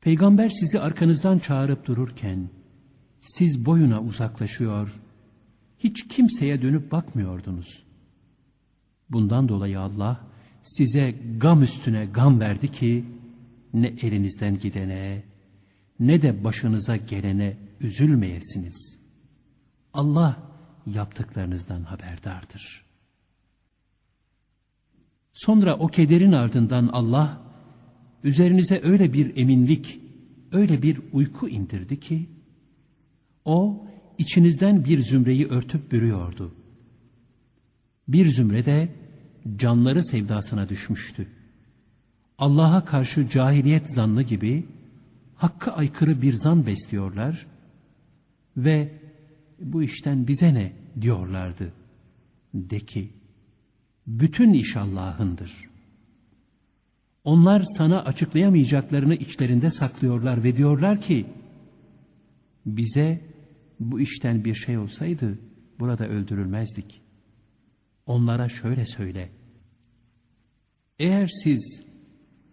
Peygamber 0.00 0.48
sizi 0.48 0.80
arkanızdan 0.80 1.38
çağırıp 1.38 1.86
dururken, 1.86 2.50
siz 3.20 3.66
boyuna 3.66 4.02
uzaklaşıyor, 4.02 5.00
hiç 5.78 6.08
kimseye 6.08 6.62
dönüp 6.62 6.92
bakmıyordunuz. 6.92 7.82
Bundan 9.10 9.48
dolayı 9.48 9.80
Allah 9.80 10.29
size 10.62 11.14
gam 11.36 11.62
üstüne 11.62 12.06
gam 12.06 12.40
verdi 12.40 12.72
ki, 12.72 13.04
ne 13.74 13.86
elinizden 13.86 14.58
gidene, 14.58 15.22
ne 16.00 16.22
de 16.22 16.44
başınıza 16.44 16.96
gelene 16.96 17.56
üzülmeyesiniz. 17.80 18.98
Allah 19.92 20.42
yaptıklarınızdan 20.86 21.82
haberdardır. 21.82 22.84
Sonra 25.32 25.76
o 25.76 25.86
kederin 25.86 26.32
ardından 26.32 26.88
Allah 26.92 27.42
üzerinize 28.24 28.80
öyle 28.84 29.12
bir 29.12 29.36
eminlik, 29.36 30.00
öyle 30.52 30.82
bir 30.82 31.00
uyku 31.12 31.48
indirdi 31.48 32.00
ki 32.00 32.30
o 33.44 33.86
içinizden 34.18 34.84
bir 34.84 35.00
zümreyi 35.00 35.46
örtüp 35.46 35.92
bürüyordu. 35.92 36.54
Bir 38.08 38.26
zümre 38.26 38.64
de 38.64 38.99
canları 39.56 40.04
sevdasına 40.04 40.68
düşmüştü. 40.68 41.26
Allah'a 42.38 42.84
karşı 42.84 43.28
cahiliyet 43.28 43.94
zannı 43.94 44.22
gibi 44.22 44.66
hakka 45.36 45.72
aykırı 45.72 46.22
bir 46.22 46.32
zan 46.32 46.66
besliyorlar 46.66 47.46
ve 48.56 48.92
bu 49.60 49.82
işten 49.82 50.26
bize 50.26 50.54
ne 50.54 50.72
diyorlardı. 51.00 51.72
De 52.54 52.80
ki, 52.80 53.10
bütün 54.06 54.52
iş 54.52 54.76
Allah'ındır. 54.76 55.70
Onlar 57.24 57.62
sana 57.62 58.02
açıklayamayacaklarını 58.02 59.14
içlerinde 59.14 59.70
saklıyorlar 59.70 60.44
ve 60.44 60.56
diyorlar 60.56 61.00
ki, 61.00 61.26
bize 62.66 63.20
bu 63.80 64.00
işten 64.00 64.44
bir 64.44 64.54
şey 64.54 64.78
olsaydı 64.78 65.38
burada 65.78 66.08
öldürülmezdik. 66.08 67.00
Onlara 68.10 68.48
şöyle 68.48 68.86
söyle, 68.86 69.30
eğer 70.98 71.26
siz 71.26 71.82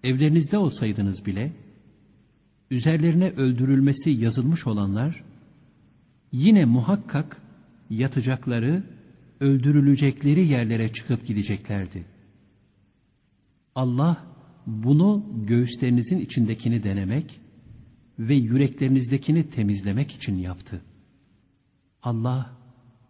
evlerinizde 0.04 0.58
olsaydınız 0.58 1.26
bile, 1.26 1.54
üzerlerine 2.72 3.30
öldürülmesi 3.30 4.10
yazılmış 4.10 4.68
olanlar, 4.68 5.24
yine 6.32 6.66
muhakkak 6.66 7.42
yatacakları, 7.90 8.84
öldürülecekleri 9.40 10.48
yerlere 10.48 10.94
çıkıp 10.94 11.28
gideceklerdi. 11.28 12.06
Allah 13.76 14.26
bunu 14.68 15.26
göğüslerinizin 15.48 16.20
içindekini 16.20 16.84
denemek 16.84 17.40
ve 18.20 18.36
yüreklerinizdekini 18.36 19.50
temizlemek 19.50 20.12
için 20.12 20.36
yaptı. 20.36 20.82
Allah 22.04 22.58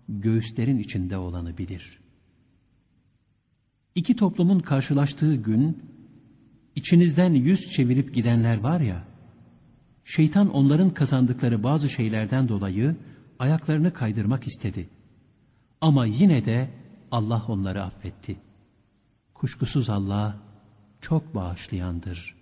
göğüslerin 0.09 0.79
içinde 0.79 1.17
olanı 1.17 1.57
bilir. 1.57 2.06
İki 3.97 4.15
toplumun 4.15 4.59
karşılaştığı 4.59 5.35
gün, 5.35 5.83
içinizden 6.75 7.33
yüz 7.33 7.69
çevirip 7.69 8.15
gidenler 8.15 8.57
var 8.57 8.79
ya, 8.79 9.07
şeytan 10.05 10.49
onların 10.49 10.93
kazandıkları 10.93 11.63
bazı 11.63 11.89
şeylerden 11.89 12.47
dolayı 12.47 12.95
ayaklarını 13.39 13.93
kaydırmak 13.93 14.47
istedi. 14.47 14.89
Ama 15.81 16.05
yine 16.05 16.45
de 16.45 16.69
Allah 17.11 17.45
onları 17.47 17.83
affetti. 17.83 18.37
Kuşkusuz 19.33 19.89
Allah 19.89 20.37
çok 21.01 21.35
bağışlayandır. 21.35 22.35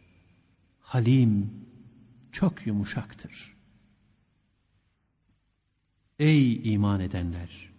Halim 0.80 1.52
çok 2.32 2.68
yumuşaktır. 2.68 3.56
Ey 6.20 6.74
iman 6.74 7.00
edenler! 7.00 7.75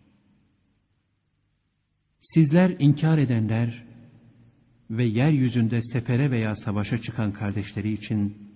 Sizler 2.26 2.76
inkar 2.78 3.18
edenler 3.18 3.84
ve 4.90 5.04
yeryüzünde 5.04 5.82
sefere 5.82 6.30
veya 6.30 6.54
savaşa 6.54 6.98
çıkan 6.98 7.32
kardeşleri 7.32 7.92
için 7.92 8.52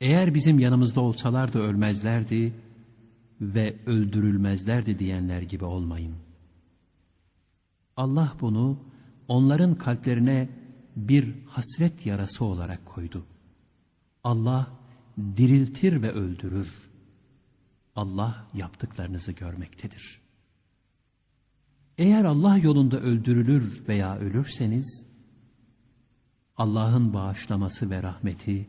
eğer 0.00 0.34
bizim 0.34 0.58
yanımızda 0.58 1.00
olsalardı 1.00 1.58
ölmezlerdi 1.58 2.54
ve 3.40 3.76
öldürülmezlerdi 3.86 4.98
diyenler 4.98 5.42
gibi 5.42 5.64
olmayın. 5.64 6.14
Allah 7.96 8.36
bunu 8.40 8.78
onların 9.28 9.74
kalplerine 9.74 10.48
bir 10.96 11.34
hasret 11.46 12.06
yarası 12.06 12.44
olarak 12.44 12.86
koydu. 12.86 13.26
Allah 14.24 14.72
diriltir 15.36 16.02
ve 16.02 16.12
öldürür. 16.12 16.90
Allah 17.94 18.46
yaptıklarınızı 18.54 19.32
görmektedir. 19.32 20.25
Eğer 21.98 22.24
Allah 22.24 22.58
yolunda 22.58 23.00
öldürülür 23.00 23.82
veya 23.88 24.18
ölürseniz, 24.18 25.06
Allah'ın 26.56 27.14
bağışlaması 27.14 27.90
ve 27.90 28.02
rahmeti, 28.02 28.68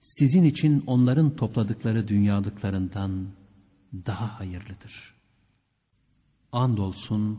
sizin 0.00 0.44
için 0.44 0.84
onların 0.86 1.36
topladıkları 1.36 2.08
dünyalıklarından 2.08 3.26
daha 4.06 4.40
hayırlıdır. 4.40 5.14
Andolsun, 6.52 7.38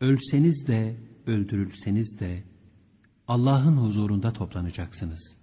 ölseniz 0.00 0.66
de 0.66 0.96
öldürülseniz 1.26 2.20
de 2.20 2.44
Allah'ın 3.28 3.76
huzurunda 3.76 4.32
toplanacaksınız. 4.32 5.36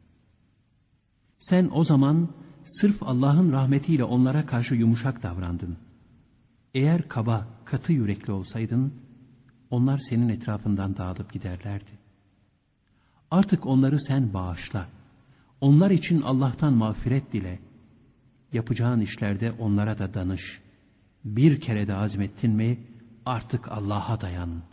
Sen 1.37 1.69
o 1.73 1.83
zaman 1.83 2.29
sırf 2.63 3.03
Allah'ın 3.03 3.51
rahmetiyle 3.51 4.03
onlara 4.03 4.45
karşı 4.45 4.75
yumuşak 4.75 5.23
davrandın. 5.23 5.77
Eğer 6.73 7.07
kaba, 7.07 7.47
katı 7.65 7.93
yürekli 7.93 8.31
olsaydın, 8.31 8.93
onlar 9.69 9.97
senin 9.97 10.29
etrafından 10.29 10.97
dağılıp 10.97 11.33
giderlerdi. 11.33 11.91
Artık 13.31 13.65
onları 13.65 13.99
sen 13.99 14.33
bağışla. 14.33 14.89
Onlar 15.61 15.91
için 15.91 16.21
Allah'tan 16.21 16.73
mağfiret 16.73 17.33
dile. 17.33 17.59
Yapacağın 18.53 18.99
işlerde 19.01 19.51
onlara 19.51 19.97
da 19.97 20.13
danış. 20.13 20.61
Bir 21.25 21.61
kere 21.61 21.87
de 21.87 21.93
azmettin 21.93 22.51
mi 22.51 22.79
artık 23.25 23.71
Allah'a 23.71 24.21
dayan. 24.21 24.63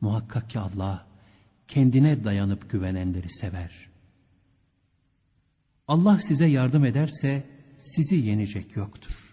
Muhakkak 0.00 0.50
ki 0.50 0.58
Allah 0.58 1.06
kendine 1.68 2.24
dayanıp 2.24 2.70
güvenenleri 2.70 3.30
sever. 3.30 3.88
Allah 5.88 6.18
size 6.18 6.46
yardım 6.46 6.84
ederse 6.84 7.46
sizi 7.78 8.16
yenecek 8.16 8.76
yoktur. 8.76 9.25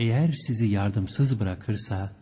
Eğer 0.00 0.32
sizi 0.32 0.66
yardımsız 0.66 1.40
bırakırsa 1.40 2.12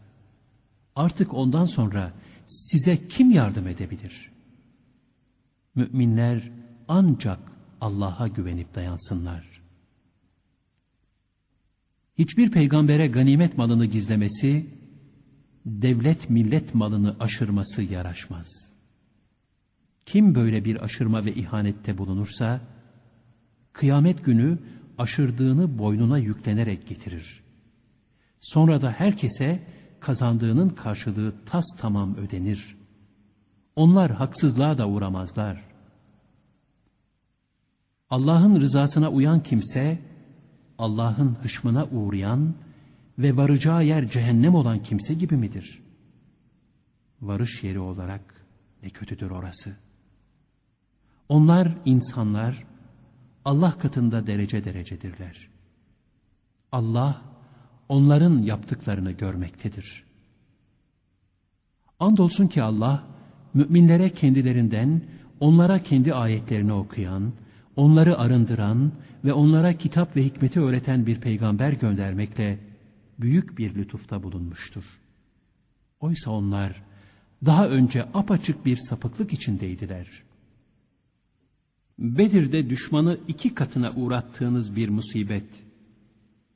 artık 0.96 1.34
ondan 1.34 1.64
sonra 1.64 2.12
size 2.46 3.08
kim 3.08 3.30
yardım 3.30 3.68
edebilir? 3.68 4.32
Müminler 5.74 6.52
ancak 6.88 7.38
Allah'a 7.80 8.28
güvenip 8.28 8.74
dayansınlar. 8.74 9.62
Hiçbir 12.18 12.50
peygambere 12.50 13.06
ganimet 13.06 13.58
malını 13.58 13.86
gizlemesi, 13.86 14.66
devlet 15.66 16.30
millet 16.30 16.74
malını 16.74 17.16
aşırması 17.20 17.82
yaraşmaz. 17.82 18.72
Kim 20.06 20.34
böyle 20.34 20.64
bir 20.64 20.84
aşırma 20.84 21.24
ve 21.24 21.34
ihanette 21.34 21.98
bulunursa, 21.98 22.60
kıyamet 23.72 24.24
günü 24.24 24.58
aşırdığını 24.98 25.78
boynuna 25.78 26.18
yüklenerek 26.18 26.88
getirir. 26.88 27.47
Sonra 28.40 28.80
da 28.80 28.90
herkese 28.90 29.66
kazandığının 30.00 30.68
karşılığı 30.68 31.34
tas 31.46 31.64
tamam 31.78 32.16
ödenir. 32.16 32.76
Onlar 33.76 34.10
haksızlığa 34.10 34.78
da 34.78 34.88
uğramazlar. 34.88 35.64
Allah'ın 38.10 38.60
rızasına 38.60 39.10
uyan 39.10 39.42
kimse, 39.42 39.98
Allah'ın 40.78 41.34
hışmına 41.42 41.86
uğrayan 41.86 42.54
ve 43.18 43.36
varacağı 43.36 43.84
yer 43.84 44.06
cehennem 44.06 44.54
olan 44.54 44.82
kimse 44.82 45.14
gibi 45.14 45.36
midir? 45.36 45.82
Varış 47.20 47.64
yeri 47.64 47.80
olarak 47.80 48.46
ne 48.82 48.90
kötüdür 48.90 49.30
orası. 49.30 49.76
Onlar 51.28 51.78
insanlar, 51.84 52.64
Allah 53.44 53.78
katında 53.78 54.26
derece 54.26 54.64
derecedirler. 54.64 55.48
Allah, 56.72 57.22
onların 57.88 58.42
yaptıklarını 58.42 59.12
görmektedir. 59.12 60.04
Andolsun 62.00 62.46
ki 62.46 62.62
Allah, 62.62 63.04
müminlere 63.54 64.10
kendilerinden, 64.10 65.02
onlara 65.40 65.82
kendi 65.82 66.14
ayetlerini 66.14 66.72
okuyan, 66.72 67.32
onları 67.76 68.18
arındıran 68.18 68.92
ve 69.24 69.32
onlara 69.32 69.72
kitap 69.72 70.16
ve 70.16 70.24
hikmeti 70.24 70.60
öğreten 70.60 71.06
bir 71.06 71.20
peygamber 71.20 71.72
göndermekle 71.72 72.58
büyük 73.18 73.58
bir 73.58 73.74
lütufta 73.74 74.22
bulunmuştur. 74.22 75.00
Oysa 76.00 76.30
onlar 76.30 76.82
daha 77.44 77.68
önce 77.68 78.04
apaçık 78.14 78.66
bir 78.66 78.76
sapıklık 78.76 79.32
içindeydiler. 79.32 80.22
Bedir'de 81.98 82.70
düşmanı 82.70 83.18
iki 83.28 83.54
katına 83.54 83.92
uğrattığınız 83.96 84.76
bir 84.76 84.88
musibet, 84.88 85.67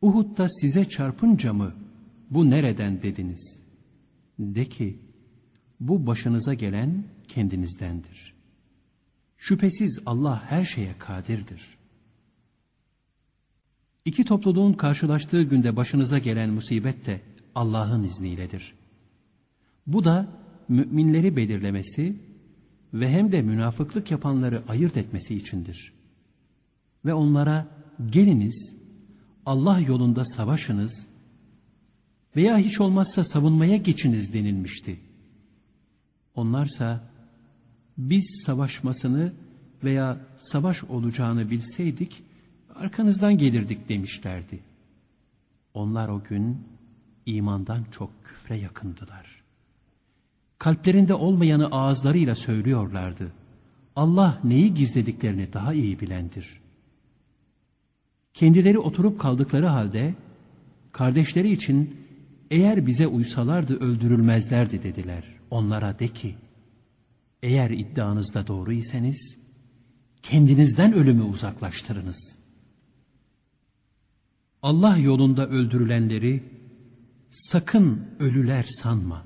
Uhud'da 0.03 0.49
size 0.49 0.85
çarpınca 0.85 1.53
mı 1.53 1.75
bu 2.31 2.51
nereden 2.51 3.03
dediniz? 3.03 3.61
De 4.39 4.65
ki, 4.65 4.99
bu 5.81 6.07
başınıza 6.07 6.55
gelen 6.55 7.05
kendinizdendir. 7.29 8.35
Şüphesiz 9.37 10.03
Allah 10.07 10.43
her 10.51 10.65
şeye 10.65 10.99
kadirdir. 10.99 11.63
İki 14.05 14.25
topluluğun 14.25 14.73
karşılaştığı 14.73 15.43
günde 15.43 15.77
başınıza 15.77 16.19
gelen 16.19 16.51
musibet 16.51 17.07
de 17.07 17.21
Allah'ın 17.55 18.03
izniyledir. 18.03 18.75
Bu 19.87 20.05
da 20.05 20.29
müminleri 20.69 21.37
belirlemesi 21.37 22.17
ve 22.95 23.11
hem 23.11 23.33
de 23.33 23.43
münafıklık 23.43 24.11
yapanları 24.11 24.63
ayırt 24.69 24.97
etmesi 24.97 25.35
içindir. 25.35 25.93
Ve 27.05 27.15
onlara 27.15 27.67
geliniz 28.11 28.82
Allah 29.47 29.81
yolunda 29.81 30.25
savaşınız 30.25 31.09
veya 32.37 32.59
hiç 32.59 32.81
olmazsa 32.81 33.25
savunmaya 33.25 33.77
geçiniz 33.77 34.35
denilmişti. 34.35 35.01
Onlarsa 36.35 37.11
biz 37.99 38.43
savaşmasını 38.47 39.33
veya 39.85 40.21
savaş 40.37 40.85
olacağını 40.85 41.51
bilseydik 41.51 42.23
arkanızdan 42.75 43.39
gelirdik 43.39 43.89
demişlerdi. 43.89 44.61
Onlar 45.75 46.09
o 46.09 46.23
gün 46.23 46.67
imandan 47.27 47.85
çok 47.91 48.25
küfre 48.25 48.57
yakındılar. 48.57 49.43
Kalplerinde 50.59 51.15
olmayanı 51.15 51.67
ağızlarıyla 51.67 52.35
söylüyorlardı. 52.35 53.33
Allah 53.97 54.41
neyi 54.45 54.75
gizlediklerini 54.75 55.53
daha 55.53 55.75
iyi 55.75 56.01
bilendir. 56.01 56.62
Kendileri 58.35 58.79
oturup 58.79 59.21
kaldıkları 59.21 59.67
halde 59.67 60.15
kardeşleri 60.93 61.53
için 61.53 61.97
eğer 62.51 62.87
bize 62.87 63.07
uysalardı 63.07 63.81
öldürülmezlerdi 63.81 64.83
dediler. 64.83 65.25
Onlara 65.51 65.99
de 65.99 66.09
ki 66.09 66.35
eğer 67.43 67.71
iddianızda 67.71 68.47
doğru 68.47 68.73
iseniz 68.73 69.39
kendinizden 70.23 70.93
ölümü 70.93 71.23
uzaklaştırınız. 71.23 72.39
Allah 74.63 74.97
yolunda 74.97 75.49
öldürülenleri 75.49 76.43
sakın 77.31 78.07
ölüler 78.19 78.63
sanma. 78.63 79.25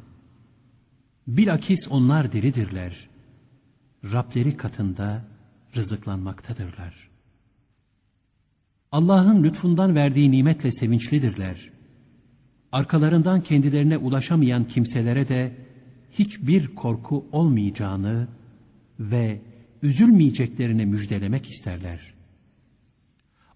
Bilakis 1.27 1.89
onlar 1.91 2.33
diridirler. 2.33 3.09
Rableri 4.05 4.57
katında 4.57 5.25
rızıklanmaktadırlar. 5.77 7.16
Allah'ın 8.97 9.43
lütfundan 9.43 9.95
verdiği 9.95 10.31
nimetle 10.31 10.73
sevinçlidirler. 10.73 11.71
Arkalarından 12.73 13.41
kendilerine 13.41 13.99
ulaşamayan 13.99 14.69
kimselere 14.69 15.29
de 15.29 15.57
hiçbir 16.13 16.75
korku 16.75 17.27
olmayacağını 17.33 18.29
ve 19.01 19.41
üzülmeyeceklerini 19.83 20.87
müjdelemek 20.87 21.47
isterler. 21.47 22.15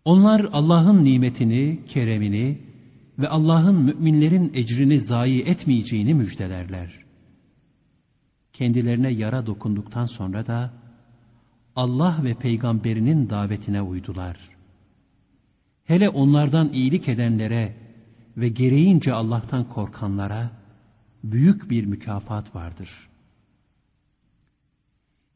Onlar 0.05 0.49
Allah'ın 0.53 1.05
nimetini, 1.05 1.81
keremini 1.89 2.59
ve 3.19 3.29
Allah'ın 3.29 3.83
müminlerin 3.83 4.53
ecrini 4.55 5.01
zayi 5.01 5.43
etmeyeceğini 5.43 6.15
müjdelerler. 6.15 7.05
Kendilerine 8.53 9.13
yara 9.13 9.47
dokunduktan 9.47 10.05
sonra 10.05 10.47
da 10.47 10.73
Allah 11.77 12.21
ve 12.25 12.35
peygamberinin 12.35 13.31
davetine 13.31 13.83
uydular. 13.83 14.60
Hele 15.91 16.09
onlardan 16.09 16.73
iyilik 16.73 17.09
edenlere 17.09 17.77
ve 18.37 18.49
gereğince 18.49 19.13
Allah'tan 19.13 19.69
korkanlara 19.69 20.51
büyük 21.25 21.71
bir 21.71 21.85
mükafat 21.85 22.55
vardır. 22.55 23.09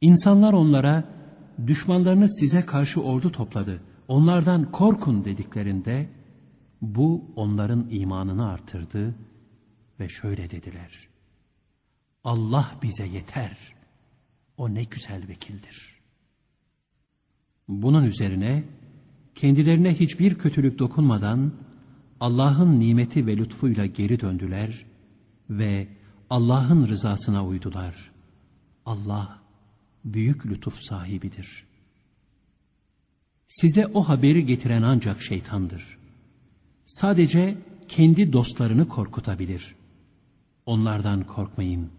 İnsanlar 0.00 0.52
onlara 0.52 1.04
düşmanlarınız 1.66 2.36
size 2.40 2.66
karşı 2.66 3.02
ordu 3.02 3.32
topladı, 3.32 3.82
onlardan 4.08 4.72
korkun 4.72 5.24
dediklerinde 5.24 6.08
bu 6.82 7.32
onların 7.36 7.86
imanını 7.90 8.48
artırdı 8.48 9.14
ve 10.00 10.08
şöyle 10.08 10.50
dediler. 10.50 11.08
Allah 12.24 12.74
bize 12.82 13.06
yeter. 13.06 13.58
O 14.56 14.74
ne 14.74 14.84
güzel 14.84 15.28
vekildir. 15.28 16.00
Bunun 17.68 18.04
üzerine 18.04 18.64
kendilerine 19.34 19.94
hiçbir 19.94 20.34
kötülük 20.34 20.78
dokunmadan 20.78 21.52
Allah'ın 22.20 22.80
nimeti 22.80 23.26
ve 23.26 23.36
lütfuyla 23.36 23.86
geri 23.86 24.20
döndüler 24.20 24.86
ve 25.50 25.88
Allah'ın 26.30 26.88
rızasına 26.88 27.46
uydular. 27.46 28.10
Allah 28.86 29.38
büyük 30.04 30.46
lütuf 30.46 30.78
sahibidir. 30.80 31.64
Size 33.48 33.86
o 33.86 34.02
haberi 34.02 34.46
getiren 34.46 34.82
ancak 34.82 35.22
şeytandır. 35.22 35.98
Sadece 36.84 37.58
kendi 37.88 38.32
dostlarını 38.32 38.88
korkutabilir. 38.88 39.74
Onlardan 40.66 41.26
korkmayın. 41.26 41.90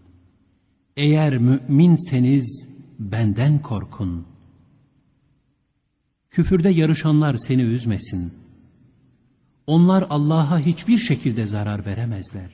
Eğer 0.98 1.38
müminseniz 1.38 2.68
benden 3.00 3.62
korkun. 3.62 4.26
Küfürde 6.36 6.70
yarışanlar 6.70 7.36
seni 7.38 7.62
üzmesin. 7.62 8.34
Onlar 9.68 10.06
Allah'a 10.10 10.60
hiçbir 10.60 10.98
şekilde 10.98 11.48
zarar 11.48 11.86
veremezler. 11.86 12.52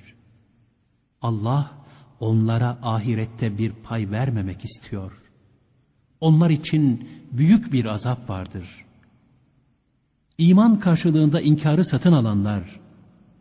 Allah 1.21 1.71
onlara 2.19 2.79
ahirette 2.81 3.57
bir 3.57 3.71
pay 3.71 4.11
vermemek 4.11 4.65
istiyor. 4.65 5.11
Onlar 6.19 6.49
için 6.49 7.09
büyük 7.31 7.73
bir 7.73 7.85
azap 7.85 8.29
vardır. 8.29 8.85
İman 10.37 10.79
karşılığında 10.79 11.41
inkarı 11.41 11.85
satın 11.85 12.13
alanlar 12.13 12.79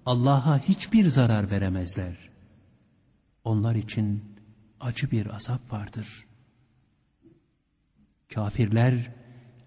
Allah'a 0.06 0.58
hiçbir 0.58 1.06
zarar 1.06 1.50
veremezler. 1.50 2.16
Onlar 3.44 3.74
için 3.74 4.24
acı 4.80 5.10
bir 5.10 5.34
azap 5.34 5.72
vardır. 5.72 6.26
Kafirler 8.34 9.19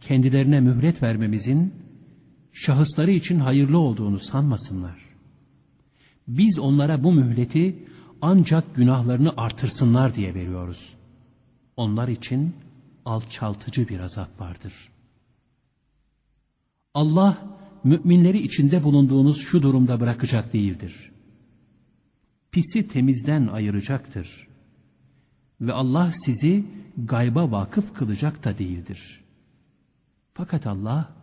kendilerine 0.08 0.60
mühlet 0.60 1.04
vermemizin 1.04 1.74
şahısları 2.52 3.12
için 3.12 3.40
hayırlı 3.40 3.78
olduğunu 3.78 4.20
sanmasınlar. 4.20 5.00
Biz 6.28 6.60
onlara 6.60 7.04
bu 7.04 7.12
mühleti 7.12 7.86
ancak 8.22 8.76
günahlarını 8.76 9.34
artırsınlar 9.38 10.16
diye 10.16 10.36
veriyoruz. 10.36 10.94
Onlar 11.78 12.08
için 12.08 12.56
alçaltıcı 13.06 13.88
bir 13.88 14.00
azap 14.00 14.42
vardır. 14.42 14.74
Allah 16.94 17.38
müminleri 17.84 18.40
içinde 18.40 18.84
bulunduğunuz 18.84 19.42
şu 19.42 19.62
durumda 19.62 20.00
bırakacak 20.00 20.54
değildir. 20.54 21.12
Pisi 22.52 22.88
temizden 22.88 23.48
ayıracaktır. 23.48 24.48
Ve 25.62 25.74
Allah 25.74 26.12
sizi 26.14 26.66
gayba 26.98 27.52
vakıf 27.52 27.94
kılacak 27.94 28.44
da 28.44 28.58
değildir. 28.58 29.23
Fakat 30.34 30.68
Allah 30.68 31.16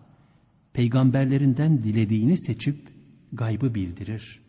peygamberlerinden 0.72 1.82
dilediğini 1.82 2.38
seçip 2.38 2.92
gaybı 3.32 3.74
bildirir. 3.74 4.40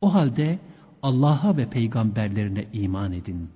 O 0.00 0.14
halde 0.14 0.58
Allah'a 1.02 1.56
ve 1.56 1.70
peygamberlerine 1.70 2.68
iman 2.72 3.12
edin. 3.12 3.50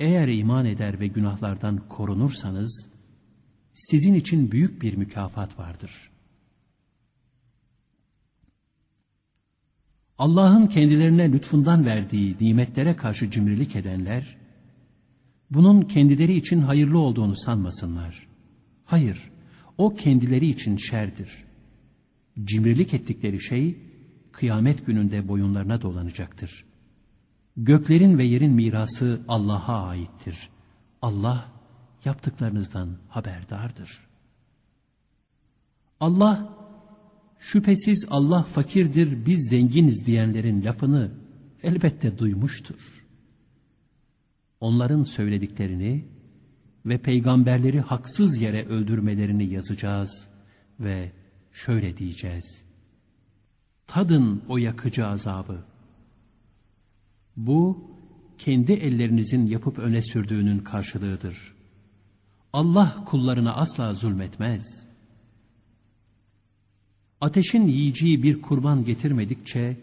Eğer 0.00 0.28
iman 0.28 0.66
eder 0.66 1.00
ve 1.00 1.06
günahlardan 1.06 1.88
korunursanız, 1.88 2.90
sizin 3.72 4.14
için 4.14 4.52
büyük 4.52 4.82
bir 4.82 4.96
mükafat 4.96 5.58
vardır. 5.58 6.10
Allah'ın 10.18 10.66
kendilerine 10.66 11.32
lütfundan 11.32 11.86
verdiği 11.86 12.36
nimetlere 12.40 12.96
karşı 12.96 13.30
cimrilik 13.30 13.76
edenler, 13.76 14.36
bunun 15.50 15.82
kendileri 15.82 16.34
için 16.34 16.60
hayırlı 16.60 16.98
olduğunu 16.98 17.36
sanmasınlar. 17.36 18.31
Hayır, 18.92 19.30
o 19.78 19.94
kendileri 19.94 20.46
için 20.46 20.76
şerdir. 20.76 21.44
Cimrilik 22.44 22.94
ettikleri 22.94 23.42
şey, 23.42 23.76
kıyamet 24.32 24.86
gününde 24.86 25.28
boyunlarına 25.28 25.82
dolanacaktır. 25.82 26.64
Göklerin 27.56 28.18
ve 28.18 28.24
yerin 28.24 28.52
mirası 28.52 29.20
Allah'a 29.28 29.86
aittir. 29.86 30.48
Allah 31.02 31.52
yaptıklarınızdan 32.04 32.88
haberdardır. 33.08 34.00
Allah, 36.00 36.58
şüphesiz 37.38 38.06
Allah 38.10 38.42
fakirdir, 38.42 39.26
biz 39.26 39.48
zenginiz 39.48 40.06
diyenlerin 40.06 40.64
lafını 40.64 41.10
elbette 41.62 42.18
duymuştur. 42.18 43.06
Onların 44.60 45.02
söylediklerini 45.02 46.11
ve 46.86 46.98
peygamberleri 46.98 47.80
haksız 47.80 48.40
yere 48.40 48.66
öldürmelerini 48.66 49.44
yazacağız 49.44 50.28
ve 50.80 51.12
şöyle 51.52 51.96
diyeceğiz. 51.96 52.62
Tadın 53.86 54.42
o 54.48 54.58
yakıcı 54.58 55.06
azabı. 55.06 55.64
Bu, 57.36 57.90
kendi 58.38 58.72
ellerinizin 58.72 59.46
yapıp 59.46 59.78
öne 59.78 60.02
sürdüğünün 60.02 60.58
karşılığıdır. 60.58 61.54
Allah 62.52 63.04
kullarına 63.06 63.54
asla 63.54 63.94
zulmetmez. 63.94 64.88
Ateşin 67.20 67.66
yiyeceği 67.66 68.22
bir 68.22 68.42
kurban 68.42 68.84
getirmedikçe, 68.84 69.76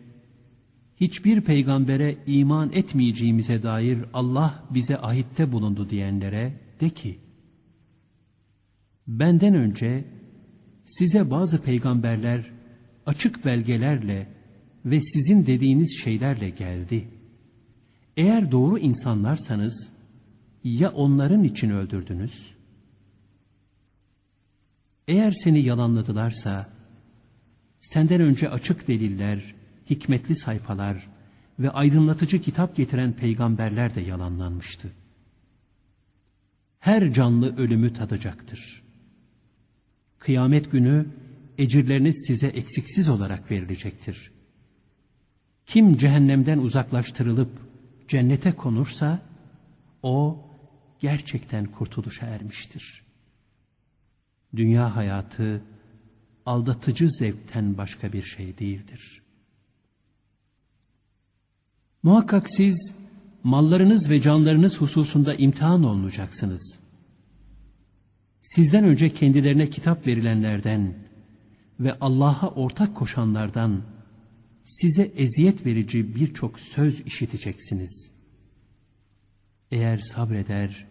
hiçbir 0.96 1.42
peygambere 1.42 2.18
iman 2.28 2.72
etmeyeceğimize 2.74 3.64
dair 3.64 4.00
Allah 4.14 4.64
bize 4.70 4.98
ahitte 4.98 5.52
bulundu 5.52 5.90
diyenlere, 5.90 6.69
de 6.80 6.90
ki, 6.90 7.20
benden 9.08 9.56
önce 9.56 10.06
size 10.86 11.32
bazı 11.32 11.62
peygamberler 11.62 12.52
açık 13.06 13.46
belgelerle 13.46 14.28
ve 14.86 15.02
sizin 15.02 15.46
dediğiniz 15.46 16.00
şeylerle 16.04 16.50
geldi. 16.50 17.08
Eğer 18.18 18.52
doğru 18.52 18.80
insanlarsanız 18.80 19.92
ya 20.64 20.92
onların 20.92 21.44
için 21.44 21.70
öldürdünüz? 21.70 22.56
Eğer 25.08 25.32
seni 25.32 25.60
yalanladılarsa 25.60 26.70
senden 27.80 28.22
önce 28.22 28.50
açık 28.50 28.88
deliller, 28.88 29.56
hikmetli 29.90 30.36
sayfalar 30.36 31.10
ve 31.60 31.70
aydınlatıcı 31.70 32.42
kitap 32.42 32.76
getiren 32.76 33.14
peygamberler 33.14 33.96
de 33.96 34.02
yalanlanmıştı. 34.02 34.92
Her 36.80 37.14
canlı 37.14 37.58
ölümü 37.58 37.94
tadacaktır. 37.94 38.84
Kıyamet 40.20 40.72
günü 40.72 41.06
ecirleriniz 41.58 42.24
size 42.28 42.48
eksiksiz 42.48 43.10
olarak 43.10 43.52
verilecektir. 43.52 44.32
Kim 45.66 45.98
cehennemden 45.98 46.58
uzaklaştırılıp 46.58 47.50
cennete 48.08 48.52
konursa, 48.52 49.22
o 50.04 50.46
gerçekten 51.00 51.66
kurtuluşa 51.66 52.26
ermiştir. 52.26 53.04
Dünya 54.56 54.96
hayatı 54.96 55.62
aldatıcı 56.46 57.10
zevkten 57.10 57.78
başka 57.78 58.14
bir 58.14 58.24
şey 58.24 58.58
değildir. 58.58 59.22
Muhakkak 62.04 62.50
siz 62.50 62.96
mallarınız 63.44 64.10
ve 64.10 64.22
canlarınız 64.22 64.82
hususunda 64.82 65.36
imtihan 65.36 65.84
olunacaksınız. 65.84 66.80
Sizden 68.42 68.84
önce 68.84 69.14
kendilerine 69.14 69.70
kitap 69.70 70.08
verilenlerden 70.08 70.96
ve 71.80 71.98
Allah'a 72.00 72.50
ortak 72.50 72.96
koşanlardan 72.96 73.84
size 74.64 75.04
eziyet 75.04 75.66
verici 75.66 76.16
birçok 76.16 76.60
söz 76.60 77.02
işiteceksiniz. 77.02 78.12
Eğer 79.72 79.98
sabreder 79.98 80.88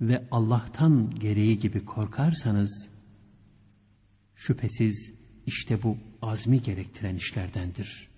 ve 0.00 0.28
Allah'tan 0.30 1.10
gereği 1.20 1.58
gibi 1.58 1.84
korkarsanız, 1.84 2.90
şüphesiz 4.34 5.12
işte 5.46 5.82
bu 5.82 5.96
azmi 6.22 6.62
gerektiren 6.62 7.14
işlerdendir.'' 7.14 8.09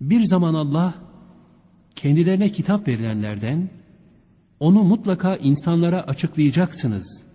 Bir 0.00 0.24
zaman 0.24 0.54
Allah 0.54 0.94
kendilerine 1.94 2.52
kitap 2.52 2.88
verilenlerden 2.88 3.70
onu 4.60 4.82
mutlaka 4.82 5.36
insanlara 5.36 6.02
açıklayacaksınız, 6.02 7.26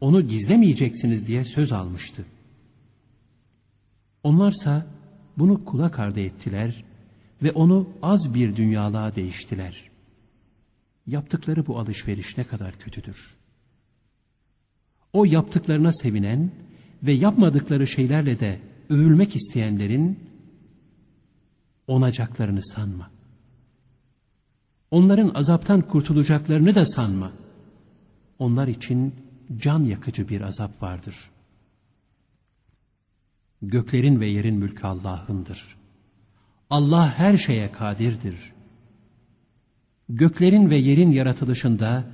onu 0.00 0.20
gizlemeyeceksiniz 0.20 1.26
diye 1.26 1.44
söz 1.44 1.72
almıştı. 1.72 2.24
Onlarsa 4.22 4.86
bunu 5.38 5.64
kulak 5.64 5.98
ardı 5.98 6.20
ettiler 6.20 6.84
ve 7.42 7.52
onu 7.52 7.88
az 8.02 8.34
bir 8.34 8.56
dünyalığa 8.56 9.14
değiştiler. 9.14 9.90
Yaptıkları 11.06 11.66
bu 11.66 11.78
alışveriş 11.78 12.38
ne 12.38 12.44
kadar 12.44 12.78
kötüdür. 12.78 13.34
O 15.12 15.24
yaptıklarına 15.24 15.92
sevinen 15.92 16.50
ve 17.02 17.12
yapmadıkları 17.12 17.86
şeylerle 17.86 18.40
de 18.40 18.60
övülmek 18.90 19.36
isteyenlerin 19.36 20.18
onacaklarını 21.86 22.62
sanma. 22.62 23.10
Onların 24.90 25.34
azaptan 25.34 25.80
kurtulacaklarını 25.80 26.74
da 26.74 26.86
sanma. 26.86 27.32
Onlar 28.38 28.68
için 28.68 29.14
can 29.56 29.84
yakıcı 29.84 30.28
bir 30.28 30.40
azap 30.40 30.82
vardır. 30.82 31.30
Göklerin 33.62 34.20
ve 34.20 34.26
yerin 34.26 34.54
mülkü 34.54 34.86
Allah'ındır. 34.86 35.76
Allah 36.70 37.18
her 37.18 37.36
şeye 37.36 37.72
kadirdir. 37.72 38.52
Göklerin 40.08 40.70
ve 40.70 40.76
yerin 40.76 41.10
yaratılışında, 41.10 42.04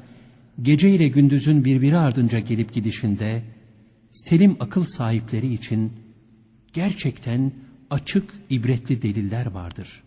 gece 0.63 0.91
ile 0.91 1.09
gündüzün 1.09 1.65
birbiri 1.65 1.99
ardınca 1.99 2.39
gelip 2.39 2.73
gidişinde, 2.73 3.45
selim 4.11 4.57
akıl 4.61 4.85
sahipleri 4.85 5.55
için 5.55 5.93
gerçekten 6.73 7.53
açık 7.91 8.35
ibretli 8.51 9.03
deliller 9.03 9.47
vardır. 9.47 10.03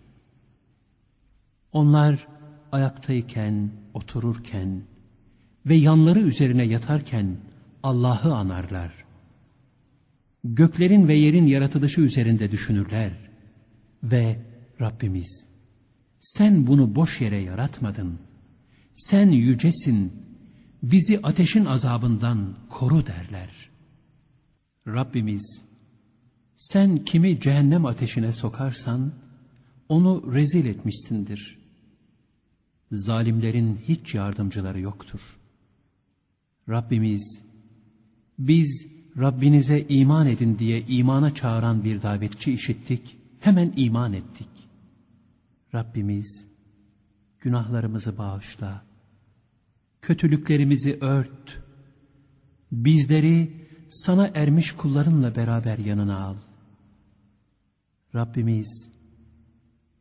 Onlar 1.71 2.27
ayaktayken, 2.71 3.71
otururken 3.93 4.81
ve 5.65 5.75
yanları 5.75 6.19
üzerine 6.19 6.63
yatarken 6.63 7.37
Allah'ı 7.83 8.35
anarlar. 8.35 8.93
Göklerin 10.43 11.07
ve 11.07 11.17
yerin 11.17 11.47
yaratılışı 11.47 12.01
üzerinde 12.01 12.51
düşünürler 12.51 13.13
ve 14.03 14.39
Rabbimiz 14.81 15.51
sen 16.21 16.67
bunu 16.67 16.95
boş 16.95 17.21
yere 17.21 17.41
yaratmadın. 17.41 18.19
Sen 18.93 19.29
yücesin, 19.29 20.13
bizi 20.83 21.19
ateşin 21.23 21.65
azabından 21.65 22.55
koru 22.69 23.07
derler. 23.07 23.69
Rabbimiz 24.87 25.65
sen 26.61 27.03
kimi 27.05 27.39
cehennem 27.39 27.85
ateşine 27.85 28.31
sokarsan 28.33 29.11
onu 29.89 30.33
rezil 30.33 30.65
etmişsindir. 30.65 31.59
Zalimlerin 32.91 33.79
hiç 33.87 34.15
yardımcıları 34.15 34.79
yoktur. 34.79 35.37
Rabbimiz 36.69 37.41
biz 38.39 38.87
Rabbinize 39.17 39.85
iman 39.89 40.27
edin 40.27 40.59
diye 40.59 40.81
imana 40.81 41.33
çağıran 41.33 41.83
bir 41.83 42.01
davetçi 42.01 42.53
işittik, 42.53 43.17
hemen 43.39 43.73
iman 43.75 44.13
ettik. 44.13 44.49
Rabbimiz 45.75 46.47
günahlarımızı 47.39 48.17
bağışla, 48.17 48.83
kötülüklerimizi 50.01 50.97
ört, 51.01 51.61
bizleri 52.71 53.67
sana 53.89 54.31
ermiş 54.35 54.71
kullarınla 54.71 55.35
beraber 55.35 55.77
yanına 55.77 56.25
al. 56.25 56.35
Rabbimiz 58.15 58.91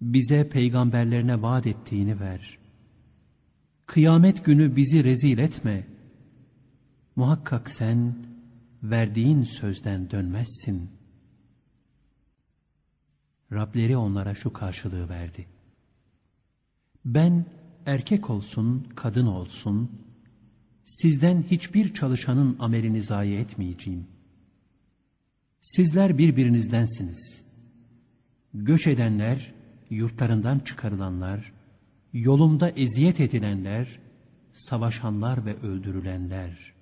bize 0.00 0.48
peygamberlerine 0.48 1.42
vaat 1.42 1.66
ettiğini 1.66 2.20
ver. 2.20 2.58
Kıyamet 3.86 4.44
günü 4.44 4.76
bizi 4.76 5.04
rezil 5.04 5.38
etme. 5.38 5.86
Muhakkak 7.16 7.70
sen 7.70 8.14
verdiğin 8.82 9.44
sözden 9.44 10.10
dönmezsin. 10.10 10.90
Rableri 13.52 13.96
onlara 13.96 14.34
şu 14.34 14.52
karşılığı 14.52 15.08
verdi. 15.08 15.46
Ben 17.04 17.46
erkek 17.86 18.30
olsun, 18.30 18.88
kadın 18.94 19.26
olsun, 19.26 19.90
sizden 20.84 21.42
hiçbir 21.42 21.94
çalışanın 21.94 22.56
amelini 22.58 23.02
zayi 23.02 23.36
etmeyeceğim. 23.36 24.06
Sizler 25.60 26.18
birbirinizdensiniz. 26.18 27.49
Göç 28.54 28.86
edenler, 28.86 29.54
yurtlarından 29.90 30.58
çıkarılanlar, 30.58 31.52
yolumda 32.12 32.70
eziyet 32.70 33.20
edilenler, 33.20 33.98
savaşanlar 34.52 35.46
ve 35.46 35.56
öldürülenler. 35.56 36.72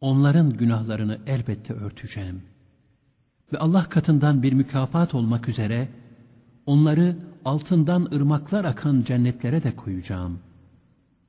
Onların 0.00 0.56
günahlarını 0.56 1.20
elbette 1.26 1.74
örteceğim. 1.74 2.42
Ve 3.52 3.58
Allah 3.58 3.88
katından 3.88 4.42
bir 4.42 4.52
mükafat 4.52 5.14
olmak 5.14 5.48
üzere, 5.48 5.88
onları 6.66 7.16
altından 7.44 8.08
ırmaklar 8.14 8.64
akan 8.64 9.00
cennetlere 9.00 9.62
de 9.62 9.76
koyacağım. 9.76 10.40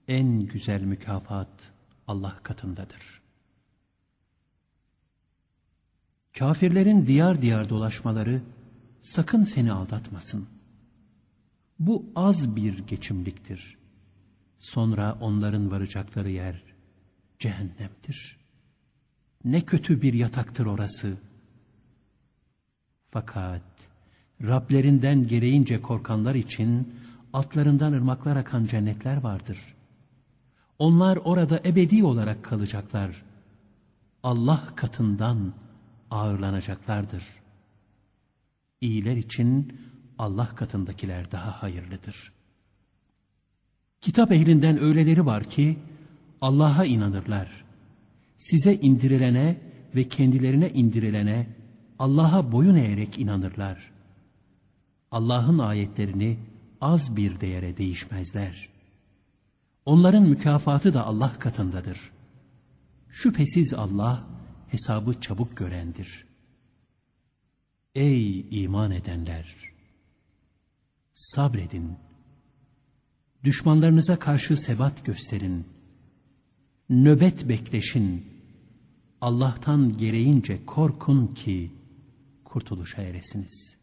En 0.07 0.39
güzel 0.39 0.81
mükafat 0.81 1.49
Allah 2.07 2.39
katındadır. 2.43 3.21
Kafirlerin 6.37 7.07
diyar 7.07 7.41
diyar 7.41 7.69
dolaşmaları 7.69 8.41
sakın 9.05 9.43
seni 9.43 9.71
aldatmasın. 9.71 10.47
Bu 11.79 12.05
az 12.15 12.55
bir 12.55 12.87
geçimliktir. 12.87 13.77
Sonra 14.59 15.17
onların 15.21 15.71
varacakları 15.71 16.29
yer 16.29 16.63
cehennemdir. 17.39 18.37
Ne 19.43 19.61
kötü 19.61 20.01
bir 20.01 20.13
yataktır 20.13 20.65
orası. 20.65 21.17
Fakat 23.11 23.61
Rablerinden 24.41 25.27
gereğince 25.27 25.81
korkanlar 25.81 26.35
için 26.35 26.93
altlarından 27.33 27.93
ırmaklar 27.93 28.35
akan 28.35 28.65
cennetler 28.65 29.17
vardır. 29.17 29.59
Onlar 30.79 31.17
orada 31.17 31.59
ebedi 31.65 32.03
olarak 32.03 32.43
kalacaklar. 32.43 33.23
Allah 34.23 34.63
katından 34.75 35.53
ağırlanacaklardır. 36.11 37.44
İyiler 38.85 39.17
için 39.17 39.79
Allah 40.17 40.55
katındakiler 40.55 41.31
daha 41.31 41.63
hayırlıdır. 41.63 42.31
Kitap 44.01 44.31
ehlinden 44.31 44.79
öyleleri 44.79 45.25
var 45.25 45.43
ki 45.43 45.79
Allah'a 46.41 46.85
inanırlar. 46.85 47.65
Size 48.37 48.75
indirilene 48.75 49.57
ve 49.95 50.03
kendilerine 50.03 50.69
indirilene 50.69 51.47
Allah'a 51.99 52.51
boyun 52.51 52.75
eğerek 52.75 53.19
inanırlar. 53.19 53.91
Allah'ın 55.11 55.59
ayetlerini 55.59 56.37
az 56.81 57.15
bir 57.15 57.41
değere 57.41 57.77
değişmezler. 57.77 58.69
Onların 59.85 60.23
mükafatı 60.23 60.93
da 60.93 61.05
Allah 61.05 61.39
katındadır. 61.39 62.11
Şüphesiz 63.09 63.73
Allah 63.73 64.23
hesabı 64.67 65.21
çabuk 65.21 65.57
görendir. 65.57 66.24
Ey 67.95 68.45
iman 68.63 68.91
edenler! 68.91 69.55
Sabredin. 71.13 71.97
Düşmanlarınıza 73.43 74.19
karşı 74.19 74.57
sebat 74.57 75.05
gösterin. 75.05 75.67
Nöbet 76.89 77.49
bekleşin. 77.49 78.25
Allah'tan 79.21 79.97
gereğince 79.97 80.65
korkun 80.65 81.27
ki 81.27 81.71
kurtuluşa 82.43 83.01
eresiniz. 83.01 83.77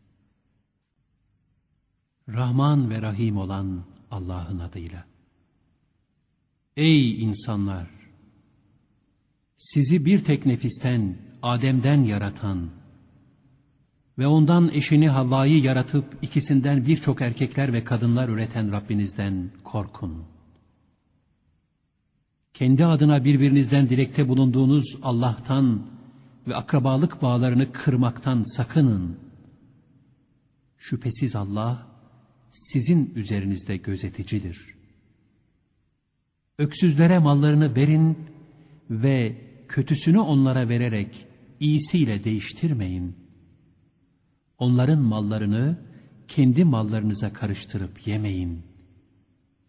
Rahman 2.29 2.91
ve 2.91 3.03
Rahim 3.03 3.37
olan 3.37 3.85
Allah'ın 4.11 4.59
adıyla. 4.59 5.07
Ey 6.77 7.23
insanlar! 7.23 7.91
Sizi 9.57 10.05
bir 10.05 10.25
tek 10.25 10.47
nefisten, 10.47 11.19
Adem'den 11.43 12.03
yaratan 12.03 12.82
ve 14.19 14.27
ondan 14.27 14.71
eşini 14.73 15.09
Havva'yı 15.09 15.63
yaratıp 15.63 16.05
ikisinden 16.23 16.87
birçok 16.87 17.23
erkekler 17.23 17.73
ve 17.73 17.85
kadınlar 17.85 18.29
üreten 18.29 18.73
Rabbinizden 18.73 19.51
korkun. 19.65 20.25
Kendi 22.55 22.85
adına 22.85 23.25
birbirinizden 23.25 23.89
dilekte 23.89 24.29
bulunduğunuz 24.29 24.99
Allah'tan 25.03 25.87
ve 26.49 26.57
akrabalık 26.57 27.23
bağlarını 27.23 27.73
kırmaktan 27.73 28.57
sakının. 28.57 29.17
Şüphesiz 30.79 31.37
Allah 31.37 31.87
sizin 32.51 33.13
üzerinizde 33.15 33.77
gözeticidir. 33.77 34.75
Öksüzlere 36.59 37.19
mallarını 37.19 37.77
verin 37.77 38.19
ve 38.91 39.37
kötüsünü 39.69 40.19
onlara 40.19 40.69
vererek 40.69 41.27
iyisiyle 41.61 42.25
değiştirmeyin. 42.25 43.22
Onların 44.63 44.99
mallarını 44.99 45.79
kendi 46.29 46.65
mallarınıza 46.65 47.33
karıştırıp 47.33 48.07
yemeyin. 48.07 48.63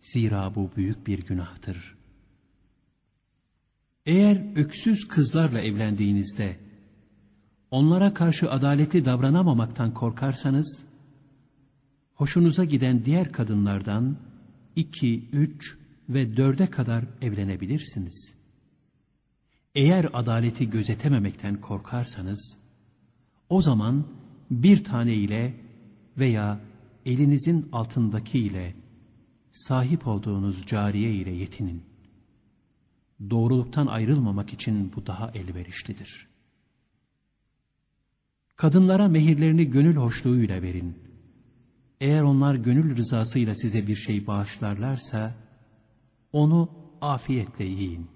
Zira 0.02 0.56
bu 0.56 0.72
büyük 0.76 1.08
bir 1.08 1.26
günahtır. 1.26 1.96
Eğer 4.06 4.58
öksüz 4.58 5.08
kızlarla 5.08 5.62
evlendiğinizde 5.62 6.60
onlara 7.72 8.14
karşı 8.14 8.52
adaletli 8.52 9.06
davranamamaktan 9.06 9.94
korkarsanız, 9.94 10.86
hoşunuza 12.14 12.64
giden 12.64 13.06
diğer 13.06 13.32
kadınlardan 13.32 14.18
iki, 14.76 15.30
üç 15.30 15.78
ve 16.10 16.38
dörde 16.38 16.70
kadar 16.70 17.06
evlenebilirsiniz. 17.22 18.34
Eğer 19.76 20.10
adaleti 20.14 20.70
gözetememekten 20.70 21.62
korkarsanız, 21.62 22.58
o 23.50 23.62
zaman 23.62 24.23
bir 24.62 24.84
tane 24.84 25.14
ile 25.14 25.54
veya 26.18 26.60
elinizin 27.06 27.70
altındaki 27.72 28.40
ile 28.40 28.76
sahip 29.52 30.08
olduğunuz 30.08 30.66
cariye 30.66 31.14
ile 31.14 31.32
yetinin. 31.32 31.84
Doğruluktan 33.30 33.88
ayrılmamak 33.88 34.54
için 34.54 34.92
bu 34.96 35.06
daha 35.06 35.32
elverişlidir. 35.32 36.28
Kadınlara 38.56 39.08
mehirlerini 39.08 39.70
gönül 39.70 39.96
hoşluğuyla 39.96 40.62
verin. 40.62 40.96
Eğer 42.02 42.22
onlar 42.22 42.56
gönül 42.56 42.98
rızasıyla 42.98 43.56
size 43.56 43.88
bir 43.88 43.96
şey 43.96 44.28
bağışlarlarsa, 44.28 45.36
onu 46.32 46.70
afiyetle 47.02 47.66
yiyin. 47.66 48.08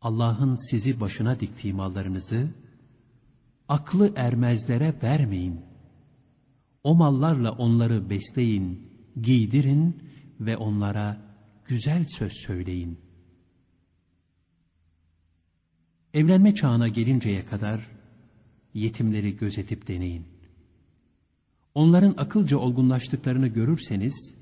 Allah'ın 0.00 0.70
sizi 0.70 1.00
başına 1.00 1.40
diktiği 1.40 1.72
mallarınızı, 1.72 2.48
aklı 3.68 4.12
ermezlere 4.16 4.94
vermeyin. 5.02 5.60
O 6.84 6.94
mallarla 6.94 7.52
onları 7.52 8.10
besleyin, 8.10 8.88
giydirin 9.22 10.02
ve 10.40 10.56
onlara 10.56 11.20
güzel 11.64 12.04
söz 12.04 12.32
söyleyin. 12.32 12.98
Evlenme 16.14 16.54
çağına 16.54 16.88
gelinceye 16.88 17.46
kadar 17.46 17.90
yetimleri 18.74 19.36
gözetip 19.36 19.88
deneyin. 19.88 20.26
Onların 21.74 22.14
akılca 22.16 22.58
olgunlaştıklarını 22.58 23.46
görürseniz, 23.46 24.36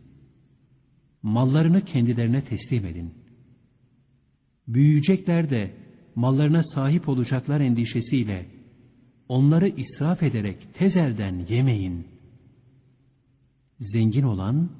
mallarını 1.22 1.84
kendilerine 1.84 2.44
teslim 2.44 2.86
edin. 2.86 3.14
Büyüyecekler 4.68 5.50
de 5.50 5.74
mallarına 6.14 6.62
sahip 6.62 7.08
olacaklar 7.08 7.60
endişesiyle 7.60 8.61
onları 9.28 9.68
israf 9.68 10.22
ederek 10.22 10.74
tezelden 10.74 11.46
yemeyin. 11.48 12.08
Zengin 13.80 14.22
olan 14.22 14.70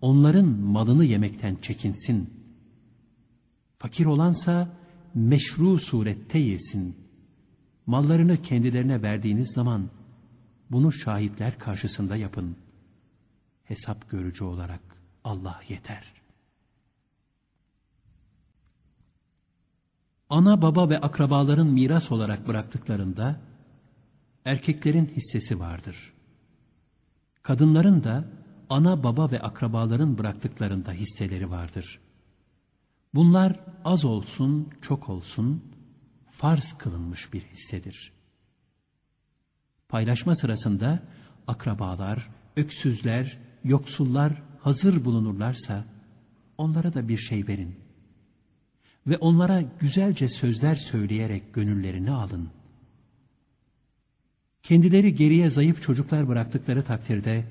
onların 0.00 0.46
malını 0.46 1.04
yemekten 1.04 1.56
çekinsin. 1.56 2.30
Fakir 3.78 4.06
olansa 4.06 4.68
meşru 5.14 5.78
surette 5.78 6.38
yesin. 6.38 6.96
Mallarını 7.86 8.42
kendilerine 8.42 9.02
verdiğiniz 9.02 9.52
zaman 9.52 9.90
bunu 10.70 10.92
şahitler 10.92 11.58
karşısında 11.58 12.16
yapın. 12.16 12.56
Hesap 13.64 14.10
görücü 14.10 14.44
olarak 14.44 14.80
Allah 15.24 15.60
yeter. 15.68 16.12
Ana 20.30 20.62
baba 20.62 20.88
ve 20.88 20.98
akrabaların 20.98 21.66
miras 21.66 22.12
olarak 22.12 22.48
bıraktıklarında 22.48 23.40
erkeklerin 24.44 25.06
hissesi 25.16 25.60
vardır. 25.60 26.12
Kadınların 27.42 28.04
da 28.04 28.24
ana 28.70 29.02
baba 29.02 29.30
ve 29.30 29.40
akrabaların 29.40 30.18
bıraktıklarında 30.18 30.92
hisseleri 30.92 31.50
vardır. 31.50 32.00
Bunlar 33.14 33.60
az 33.84 34.04
olsun, 34.04 34.70
çok 34.80 35.08
olsun, 35.08 35.62
farz 36.30 36.78
kılınmış 36.78 37.32
bir 37.32 37.40
hissedir. 37.40 38.12
Paylaşma 39.88 40.34
sırasında 40.34 41.02
akrabalar, 41.46 42.30
öksüzler, 42.56 43.38
yoksullar 43.64 44.42
hazır 44.60 45.04
bulunurlarsa 45.04 45.84
onlara 46.58 46.94
da 46.94 47.08
bir 47.08 47.16
şey 47.16 47.48
verin. 47.48 47.76
Ve 49.06 49.16
onlara 49.16 49.62
güzelce 49.80 50.28
sözler 50.28 50.74
söyleyerek 50.74 51.54
gönüllerini 51.54 52.10
alın. 52.10 52.50
Kendileri 54.62 55.14
geriye 55.14 55.50
zayıf 55.50 55.82
çocuklar 55.82 56.28
bıraktıkları 56.28 56.82
takdirde 56.84 57.44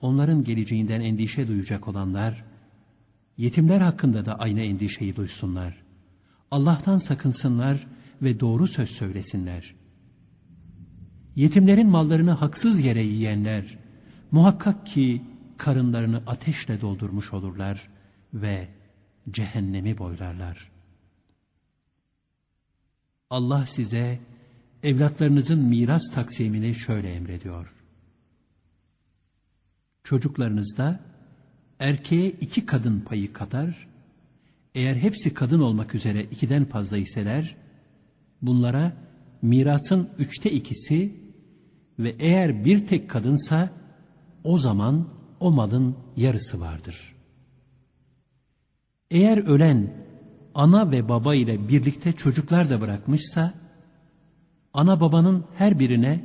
onların 0.00 0.44
geleceğinden 0.44 1.00
endişe 1.00 1.48
duyacak 1.48 1.88
olanlar, 1.88 2.44
yetimler 3.36 3.80
hakkında 3.80 4.26
da 4.26 4.38
aynı 4.38 4.60
endişeyi 4.60 5.16
duysunlar. 5.16 5.82
Allah'tan 6.50 6.96
sakınsınlar 6.96 7.86
ve 8.22 8.40
doğru 8.40 8.66
söz 8.66 8.90
söylesinler. 8.90 9.74
Yetimlerin 11.36 11.88
mallarını 11.88 12.30
haksız 12.30 12.84
yere 12.84 13.02
yiyenler, 13.02 13.78
muhakkak 14.30 14.86
ki 14.86 15.22
karınlarını 15.56 16.22
ateşle 16.26 16.80
doldurmuş 16.80 17.32
olurlar 17.32 17.88
ve 18.34 18.68
cehennemi 19.30 19.98
boylarlar. 19.98 20.70
Allah 23.30 23.66
size 23.66 24.20
evlatlarınızın 24.82 25.58
miras 25.58 26.10
taksimini 26.14 26.74
şöyle 26.74 27.14
emrediyor. 27.14 27.72
Çocuklarınızda 30.02 31.00
erkeğe 31.78 32.30
iki 32.30 32.66
kadın 32.66 33.00
payı 33.00 33.32
kadar, 33.32 33.88
eğer 34.74 34.94
hepsi 34.94 35.34
kadın 35.34 35.60
olmak 35.60 35.94
üzere 35.94 36.24
ikiden 36.24 36.64
fazla 36.64 36.98
iseler, 36.98 37.56
bunlara 38.42 38.92
mirasın 39.42 40.10
üçte 40.18 40.50
ikisi 40.50 41.16
ve 41.98 42.16
eğer 42.18 42.64
bir 42.64 42.86
tek 42.86 43.10
kadınsa, 43.10 43.70
o 44.44 44.58
zaman 44.58 45.08
o 45.40 45.50
malın 45.50 45.96
yarısı 46.16 46.60
vardır. 46.60 47.14
Eğer 49.10 49.38
ölen 49.38 50.06
ana 50.54 50.90
ve 50.90 51.08
baba 51.08 51.34
ile 51.34 51.68
birlikte 51.68 52.12
çocuklar 52.12 52.70
da 52.70 52.80
bırakmışsa, 52.80 53.54
ana 54.76 55.00
babanın 55.00 55.44
her 55.54 55.78
birine 55.78 56.24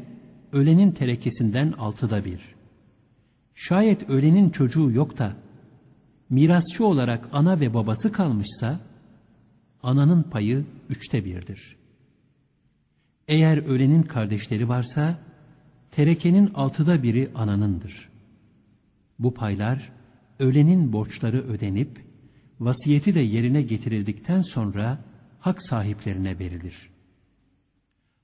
ölenin 0.52 0.92
terekesinden 0.92 1.72
altıda 1.72 2.26
bir. 2.26 2.56
Şayet 3.56 4.10
ölenin 4.10 4.50
çocuğu 4.50 4.92
yok 4.92 5.18
da, 5.18 5.34
mirasçı 6.30 6.86
olarak 6.86 7.30
ana 7.32 7.60
ve 7.60 7.74
babası 7.74 8.12
kalmışsa, 8.12 8.80
ananın 9.84 10.24
payı 10.24 10.66
üçte 10.90 11.26
birdir. 11.26 11.76
Eğer 13.28 13.58
ölenin 13.58 14.04
kardeşleri 14.04 14.70
varsa, 14.70 15.20
terekenin 15.92 16.52
altıda 16.54 17.04
biri 17.04 17.32
ananındır. 17.36 18.10
Bu 19.20 19.34
paylar, 19.34 19.92
ölenin 20.40 20.94
borçları 20.94 21.42
ödenip, 21.42 22.06
vasiyeti 22.60 23.16
de 23.16 23.20
yerine 23.20 23.62
getirildikten 23.62 24.42
sonra 24.42 25.00
hak 25.40 25.62
sahiplerine 25.62 26.40
verilir. 26.40 26.91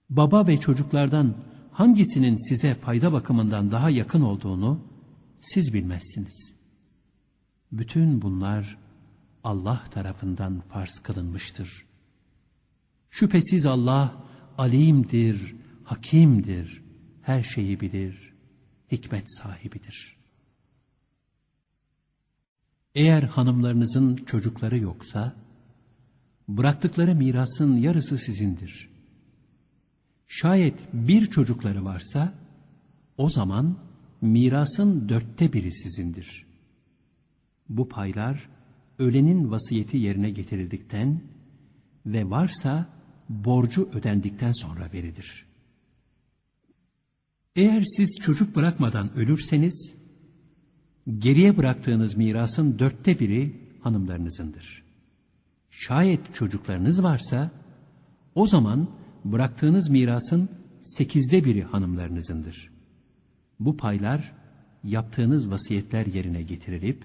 Baba 0.09 0.47
ve 0.47 0.59
çocuklardan 0.59 1.35
hangisinin 1.71 2.49
size 2.49 2.75
fayda 2.75 3.13
bakımından 3.13 3.71
daha 3.71 3.89
yakın 3.89 4.21
olduğunu 4.21 4.81
siz 5.41 5.73
bilmezsiniz. 5.73 6.55
Bütün 7.71 8.21
bunlar 8.21 8.77
Allah 9.43 9.83
tarafından 9.91 10.59
farz 10.69 10.99
kılınmıştır. 10.99 11.85
Şüphesiz 13.09 13.65
Allah 13.65 14.23
alimdir, 14.57 15.55
hakimdir, 15.83 16.83
her 17.21 17.43
şeyi 17.43 17.79
bilir, 17.79 18.33
hikmet 18.91 19.37
sahibidir.'' 19.37 20.17
Eğer 22.97 23.23
hanımlarınızın 23.23 24.15
çocukları 24.15 24.77
yoksa, 24.77 25.35
bıraktıkları 26.47 27.15
mirasın 27.15 27.75
yarısı 27.75 28.17
sizindir. 28.17 28.89
Şayet 30.27 30.93
bir 30.93 31.25
çocukları 31.25 31.85
varsa, 31.85 32.33
o 33.17 33.29
zaman 33.29 33.77
mirasın 34.21 35.09
dörtte 35.09 35.53
biri 35.53 35.73
sizindir. 35.73 36.45
Bu 37.69 37.89
paylar, 37.89 38.49
ölenin 38.99 39.51
vasiyeti 39.51 39.97
yerine 39.97 40.29
getirildikten 40.29 41.21
ve 42.05 42.29
varsa 42.29 42.89
borcu 43.29 43.89
ödendikten 43.93 44.51
sonra 44.51 44.93
verilir. 44.93 45.45
Eğer 47.55 47.83
siz 47.97 48.19
çocuk 48.21 48.55
bırakmadan 48.55 49.13
ölürseniz, 49.13 49.95
geriye 51.17 51.57
bıraktığınız 51.57 52.17
mirasın 52.17 52.79
dörtte 52.79 53.19
biri 53.19 53.61
hanımlarınızındır. 53.81 54.83
Şayet 55.69 56.35
çocuklarınız 56.35 57.03
varsa, 57.03 57.51
o 58.35 58.47
zaman 58.47 58.89
bıraktığınız 59.31 59.89
mirasın 59.89 60.49
sekizde 60.81 61.45
biri 61.45 61.63
hanımlarınızındır. 61.63 62.69
Bu 63.59 63.77
paylar, 63.77 64.33
yaptığınız 64.83 65.51
vasiyetler 65.51 66.05
yerine 66.05 66.41
getirilip 66.41 67.03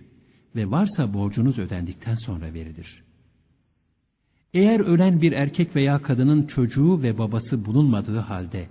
ve 0.56 0.70
varsa 0.70 1.14
borcunuz 1.14 1.58
ödendikten 1.58 2.14
sonra 2.14 2.54
verilir. 2.54 3.02
Eğer 4.54 4.80
ölen 4.80 5.22
bir 5.22 5.32
erkek 5.32 5.76
veya 5.76 6.02
kadının 6.02 6.46
çocuğu 6.46 7.02
ve 7.02 7.18
babası 7.18 7.64
bulunmadığı 7.64 8.18
halde, 8.18 8.68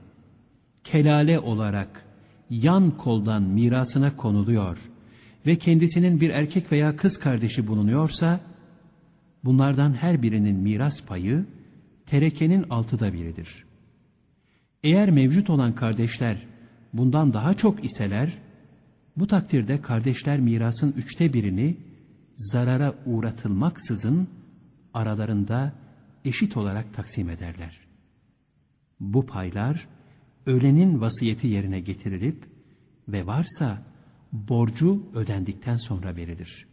kelale 0.84 1.40
olarak 1.40 2.06
yan 2.50 2.98
koldan 2.98 3.44
mirasına 3.44 4.16
konuluyor 4.16 4.90
ve 5.46 5.56
kendisinin 5.56 6.22
bir 6.22 6.30
erkek 6.30 6.72
veya 6.72 6.96
kız 6.96 7.18
kardeşi 7.18 7.68
bulunuyorsa, 7.68 8.40
bunlardan 9.44 9.94
her 9.94 10.22
birinin 10.22 10.56
miras 10.56 11.06
payı 11.06 11.46
terekenin 12.12 12.66
altıda 12.70 13.14
biridir. 13.14 13.66
Eğer 14.84 15.10
mevcut 15.10 15.50
olan 15.50 15.76
kardeşler 15.76 16.48
bundan 16.94 17.34
daha 17.34 17.54
çok 17.54 17.86
iseler, 17.86 18.38
Bu 19.18 19.28
takdirde 19.28 19.82
kardeşler 19.82 20.40
mirasın 20.40 20.92
üçte 20.98 21.34
birini 21.34 21.78
zarara 22.36 22.96
uğratılmaksızın 23.06 24.28
aralarında 24.94 25.74
eşit 26.26 26.58
olarak 26.58 26.94
taksim 26.94 27.30
ederler. 27.30 27.80
Bu 29.00 29.26
paylar 29.26 29.88
ölenin 30.46 31.02
vasiyeti 31.02 31.48
yerine 31.48 31.80
getirilip 31.80 32.46
ve 33.08 33.26
varsa 33.28 33.84
borcu 34.32 35.04
ödendikten 35.14 35.76
sonra 35.76 36.16
verilir. 36.16 36.68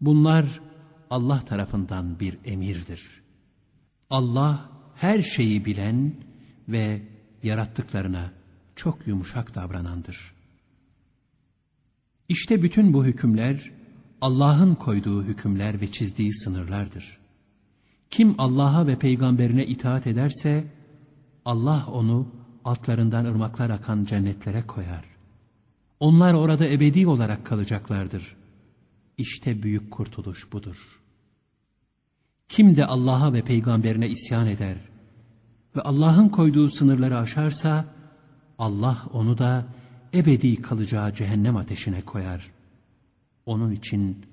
Bunlar 0.00 0.60
Allah 1.10 1.40
tarafından 1.40 2.20
bir 2.20 2.38
emirdir. 2.44 3.23
Allah 4.10 4.70
her 4.94 5.22
şeyi 5.22 5.64
bilen 5.64 6.14
ve 6.68 7.02
yarattıklarına 7.42 8.32
çok 8.76 9.06
yumuşak 9.06 9.54
davranandır. 9.54 10.34
İşte 12.28 12.62
bütün 12.62 12.92
bu 12.92 13.04
hükümler 13.04 13.70
Allah'ın 14.20 14.74
koyduğu 14.74 15.24
hükümler 15.24 15.80
ve 15.80 15.92
çizdiği 15.92 16.32
sınırlardır. 16.32 17.18
Kim 18.10 18.34
Allah'a 18.38 18.86
ve 18.86 18.98
peygamberine 18.98 19.66
itaat 19.66 20.06
ederse 20.06 20.64
Allah 21.44 21.86
onu 21.86 22.28
altlarından 22.64 23.24
ırmaklar 23.24 23.70
akan 23.70 24.04
cennetlere 24.04 24.66
koyar. 24.66 25.04
Onlar 26.00 26.34
orada 26.34 26.68
ebedi 26.68 27.06
olarak 27.06 27.46
kalacaklardır. 27.46 28.36
İşte 29.18 29.62
büyük 29.62 29.90
kurtuluş 29.90 30.52
budur. 30.52 31.03
Kim 32.48 32.76
de 32.76 32.86
Allah'a 32.86 33.32
ve 33.32 33.42
peygamberine 33.42 34.08
isyan 34.08 34.46
eder 34.46 34.76
ve 35.76 35.80
Allah'ın 35.80 36.28
koyduğu 36.28 36.70
sınırları 36.70 37.18
aşarsa 37.18 37.84
Allah 38.58 39.06
onu 39.12 39.38
da 39.38 39.66
ebedi 40.14 40.62
kalacağı 40.62 41.12
cehennem 41.12 41.56
ateşine 41.56 42.02
koyar. 42.02 42.50
Onun 43.46 43.72
için 43.72 44.26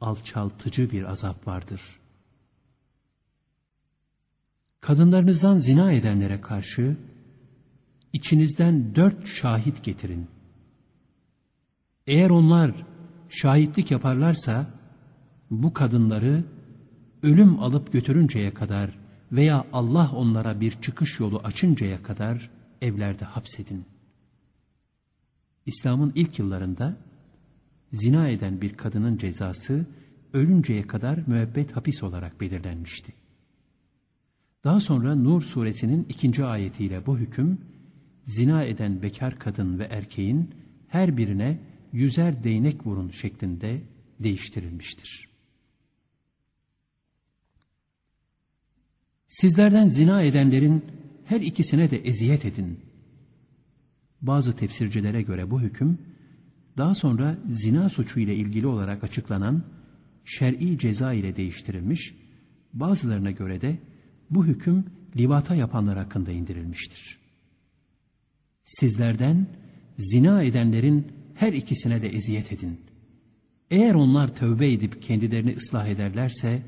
alçaltıcı 0.00 0.90
bir 0.90 1.04
azap 1.04 1.46
vardır. 1.46 1.80
Kadınlarınızdan 4.80 5.56
zina 5.56 5.92
edenlere 5.92 6.40
karşı 6.40 6.96
içinizden 8.12 8.94
dört 8.94 9.26
şahit 9.26 9.84
getirin. 9.84 10.26
Eğer 12.06 12.30
onlar 12.30 12.72
şahitlik 13.28 13.90
yaparlarsa 13.90 14.66
bu 15.50 15.72
kadınları 15.72 16.44
ölüm 17.26 17.58
alıp 17.58 17.92
götürünceye 17.92 18.54
kadar 18.54 18.98
veya 19.32 19.66
Allah 19.72 20.12
onlara 20.14 20.60
bir 20.60 20.70
çıkış 20.70 21.20
yolu 21.20 21.38
açıncaya 21.38 22.02
kadar 22.02 22.50
evlerde 22.82 23.24
hapsedin. 23.24 23.84
İslam'ın 25.66 26.12
ilk 26.14 26.38
yıllarında 26.38 26.96
zina 27.92 28.28
eden 28.28 28.60
bir 28.60 28.74
kadının 28.74 29.16
cezası 29.16 29.86
ölünceye 30.32 30.86
kadar 30.86 31.18
müebbet 31.26 31.76
hapis 31.76 32.02
olarak 32.02 32.40
belirlenmişti. 32.40 33.12
Daha 34.64 34.80
sonra 34.80 35.14
Nur 35.14 35.42
suresinin 35.42 36.06
ikinci 36.08 36.44
ayetiyle 36.44 37.06
bu 37.06 37.18
hüküm, 37.18 37.58
zina 38.24 38.64
eden 38.64 39.02
bekar 39.02 39.38
kadın 39.38 39.78
ve 39.78 39.84
erkeğin 39.84 40.50
her 40.88 41.16
birine 41.16 41.58
yüzer 41.92 42.44
değnek 42.44 42.86
vurun 42.86 43.10
şeklinde 43.10 43.82
değiştirilmiştir. 44.20 45.35
Sizlerden 49.28 49.88
zina 49.88 50.22
edenlerin 50.22 50.84
her 51.24 51.40
ikisine 51.40 51.90
de 51.90 51.98
eziyet 51.98 52.44
edin. 52.44 52.80
Bazı 54.22 54.56
tefsircilere 54.56 55.22
göre 55.22 55.50
bu 55.50 55.60
hüküm, 55.60 55.98
daha 56.76 56.94
sonra 56.94 57.38
zina 57.50 57.88
suçu 57.88 58.20
ile 58.20 58.36
ilgili 58.36 58.66
olarak 58.66 59.04
açıklanan 59.04 59.64
şer'i 60.24 60.78
ceza 60.78 61.12
ile 61.12 61.36
değiştirilmiş, 61.36 62.14
bazılarına 62.72 63.30
göre 63.30 63.60
de 63.60 63.78
bu 64.30 64.46
hüküm 64.46 64.84
livata 65.16 65.54
yapanlar 65.54 65.98
hakkında 65.98 66.32
indirilmiştir. 66.32 67.18
Sizlerden 68.64 69.46
zina 69.96 70.42
edenlerin 70.42 71.06
her 71.34 71.52
ikisine 71.52 72.02
de 72.02 72.08
eziyet 72.08 72.52
edin. 72.52 72.80
Eğer 73.70 73.94
onlar 73.94 74.34
tövbe 74.34 74.72
edip 74.72 75.02
kendilerini 75.02 75.56
ıslah 75.56 75.86
ederlerse 75.86 76.62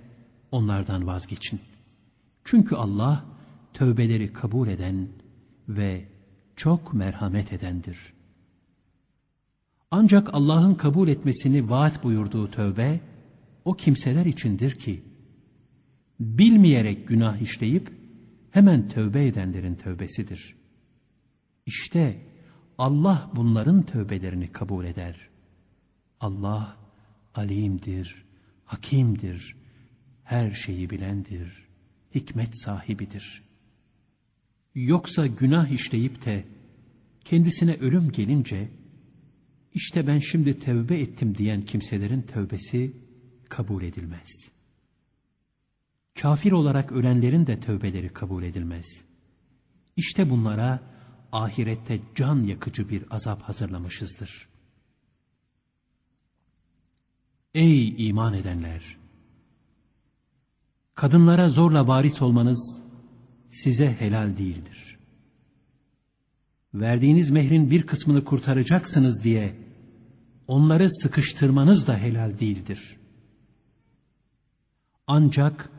onlardan 0.53 1.07
vazgeçin. 1.07 1.61
Çünkü 2.51 2.75
Allah 2.75 3.25
tövbeleri 3.75 4.33
kabul 4.33 4.69
eden 4.69 5.09
ve 5.69 6.09
çok 6.57 6.95
merhamet 6.95 7.53
edendir. 7.53 8.13
Ancak 9.91 10.35
Allah'ın 10.35 10.75
kabul 10.75 11.09
etmesini 11.09 11.71
vaat 11.71 12.05
buyurduğu 12.05 12.51
tövbe 12.51 13.01
o 13.65 13.75
kimseler 13.75 14.27
içindir 14.27 14.71
ki 14.71 15.03
bilmeyerek 16.21 17.09
günah 17.09 17.37
işleyip 17.37 17.93
hemen 18.51 18.89
tövbe 18.89 19.27
edenlerin 19.27 19.75
tövbesidir. 19.75 20.57
İşte 21.67 22.23
Allah 22.79 23.31
bunların 23.35 23.83
tövbelerini 23.83 24.53
kabul 24.53 24.85
eder. 24.85 25.29
Allah 26.21 26.77
alimdir, 27.35 28.25
hakimdir, 28.65 29.57
her 30.25 30.51
şeyi 30.51 30.91
bilendir, 30.91 31.68
hikmet 32.15 32.59
sahibidir. 32.59 33.43
Yoksa 34.75 35.27
günah 35.27 35.69
işleyip 35.69 36.25
de 36.25 36.45
kendisine 37.25 37.75
ölüm 37.75 38.13
gelince, 38.13 38.69
işte 39.75 40.07
ben 40.07 40.19
şimdi 40.19 40.59
tövbe 40.59 41.01
ettim 41.01 41.39
diyen 41.39 41.63
kimselerin 41.63 42.23
tövbesi 42.23 42.93
kabul 43.49 43.83
edilmez. 43.83 44.51
Kafir 46.21 46.53
olarak 46.53 46.93
ölenlerin 46.93 47.47
de 47.47 47.61
tövbeleri 47.61 48.09
kabul 48.09 48.43
edilmez. 48.43 49.05
İşte 49.97 50.31
bunlara 50.31 50.81
ahirette 51.33 52.01
can 52.15 52.43
yakıcı 52.43 52.89
bir 52.89 53.05
azap 53.11 53.43
hazırlamışızdır. 53.43 54.49
Ey 57.55 58.09
iman 58.09 58.35
edenler! 58.35 58.99
Kadınlara 60.99 61.49
zorla 61.49 61.89
varis 61.89 62.23
olmanız 62.23 62.81
size 63.51 63.93
helal 63.93 64.37
değildir. 64.37 64.99
Verdiğiniz 66.75 67.31
mehrin 67.31 67.71
bir 67.71 67.83
kısmını 67.83 68.25
kurtaracaksınız 68.25 69.25
diye 69.25 69.57
onları 70.49 70.91
sıkıştırmanız 70.91 71.87
da 71.87 71.97
helal 71.97 72.39
değildir. 72.39 72.97
Ancak 75.07 75.71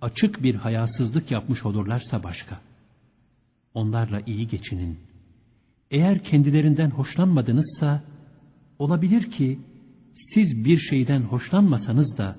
açık 0.00 0.42
bir 0.42 0.54
hayasızlık 0.54 1.30
yapmış 1.30 1.64
olurlarsa 1.66 2.22
başka. 2.22 2.60
Onlarla 3.74 4.20
iyi 4.26 4.48
geçinin. 4.48 4.98
Eğer 5.90 6.24
kendilerinden 6.24 6.90
hoşlanmadınızsa 6.90 8.02
olabilir 8.78 9.30
ki 9.30 9.58
siz 10.14 10.64
bir 10.64 10.78
şeyden 10.78 11.20
hoşlanmasanız 11.20 12.18
da 12.18 12.36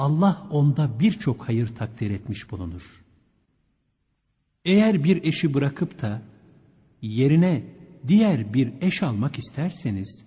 Allah 0.00 0.46
onda 0.50 1.00
birçok 1.00 1.48
hayır 1.48 1.66
takdir 1.66 2.10
etmiş 2.10 2.50
bulunur. 2.50 3.02
Eğer 4.64 5.04
bir 5.04 5.24
eşi 5.24 5.54
bırakıp 5.54 6.02
da 6.02 6.22
yerine 7.02 7.64
diğer 8.08 8.54
bir 8.54 8.72
eş 8.80 9.02
almak 9.02 9.38
isterseniz, 9.38 10.24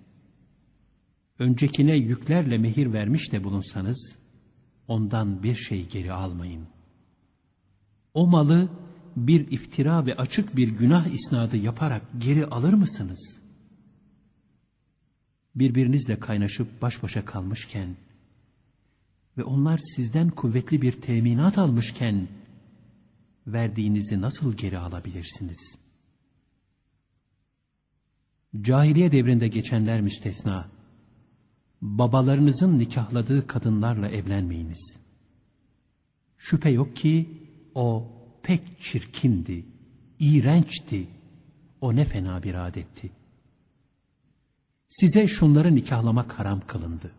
öncekine 1.39 1.95
yüklerle 1.95 2.57
mehir 2.57 2.93
vermiş 2.93 3.31
de 3.31 3.43
bulunsanız, 3.43 4.17
ondan 4.87 5.43
bir 5.43 5.55
şey 5.55 5.87
geri 5.87 6.13
almayın. 6.13 6.67
O 8.13 8.27
malı 8.27 8.69
bir 9.15 9.51
iftira 9.51 10.05
ve 10.05 10.15
açık 10.15 10.55
bir 10.55 10.67
günah 10.67 11.07
isnadı 11.07 11.57
yaparak 11.57 12.01
geri 12.17 12.45
alır 12.45 12.73
mısınız? 12.73 13.41
Birbirinizle 15.55 16.19
kaynaşıp 16.19 16.81
baş 16.81 17.03
başa 17.03 17.25
kalmışken 17.25 17.95
ve 19.37 19.43
onlar 19.43 19.77
sizden 19.77 20.29
kuvvetli 20.29 20.81
bir 20.81 20.91
teminat 20.91 21.57
almışken 21.57 22.27
verdiğinizi 23.47 24.21
nasıl 24.21 24.53
geri 24.53 24.79
alabilirsiniz? 24.79 25.77
Cahiliye 28.61 29.11
devrinde 29.11 29.47
geçenler 29.47 30.01
müstesna 30.01 30.69
babalarınızın 31.81 32.79
nikahladığı 32.79 33.47
kadınlarla 33.47 34.09
evlenmeyiniz. 34.09 34.99
Şüphe 36.37 36.69
yok 36.69 36.95
ki 36.95 37.29
o 37.75 38.11
pek 38.43 38.79
çirkindi, 38.79 39.65
iğrençti. 40.19 41.07
O 41.81 41.95
ne 41.95 42.05
fena 42.05 42.43
bir 42.43 42.67
adetti. 42.67 43.11
Size 44.87 45.27
şunları 45.27 45.75
nikahlamak 45.75 46.39
haram 46.39 46.61
kılındı. 46.67 47.11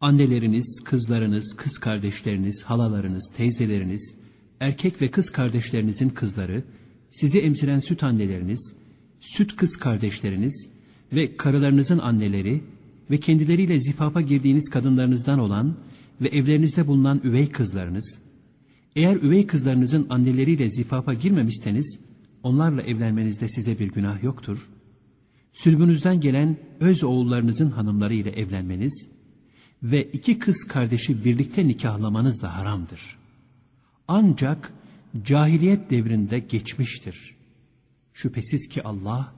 Anneleriniz, 0.00 0.80
kızlarınız, 0.84 1.56
kız 1.56 1.78
kardeşleriniz, 1.78 2.62
halalarınız, 2.62 3.32
teyzeleriniz, 3.36 4.14
erkek 4.60 5.02
ve 5.02 5.10
kız 5.10 5.30
kardeşlerinizin 5.30 6.08
kızları, 6.08 6.64
sizi 7.10 7.38
emziren 7.38 7.78
süt 7.78 8.02
anneleriniz, 8.02 8.74
süt 9.20 9.56
kız 9.56 9.76
kardeşleriniz, 9.76 10.68
ve 11.12 11.36
karılarınızın 11.36 11.98
anneleri 11.98 12.62
ve 13.10 13.20
kendileriyle 13.20 13.80
zifafa 13.80 14.20
girdiğiniz 14.20 14.68
kadınlarınızdan 14.70 15.38
olan 15.38 15.76
ve 16.20 16.28
evlerinizde 16.28 16.86
bulunan 16.86 17.20
üvey 17.24 17.48
kızlarınız, 17.48 18.22
eğer 18.96 19.16
üvey 19.16 19.46
kızlarınızın 19.46 20.06
anneleriyle 20.10 20.70
zifafa 20.70 21.14
girmemişseniz, 21.14 22.00
onlarla 22.42 22.82
evlenmenizde 22.82 23.48
size 23.48 23.78
bir 23.78 23.88
günah 23.88 24.22
yoktur. 24.22 24.68
Sülbünüzden 25.52 26.20
gelen 26.20 26.56
öz 26.80 27.04
oğullarınızın 27.04 27.70
hanımları 27.70 28.14
ile 28.14 28.30
evlenmeniz 28.30 29.15
ve 29.90 30.02
iki 30.02 30.38
kız 30.38 30.64
kardeşi 30.64 31.24
birlikte 31.24 31.68
nikahlamanız 31.68 32.42
da 32.42 32.56
haramdır. 32.56 33.18
Ancak 34.08 34.72
cahiliyet 35.22 35.90
devrinde 35.90 36.38
geçmiştir. 36.38 37.36
Şüphesiz 38.12 38.68
ki 38.68 38.82
Allah 38.82 39.34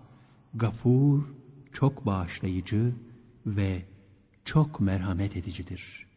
gafur, 0.55 1.25
çok 1.73 2.07
bağışlayıcı 2.07 2.95
ve 3.47 3.83
çok 4.45 4.81
merhamet 4.81 5.37
edicidir.'' 5.37 6.08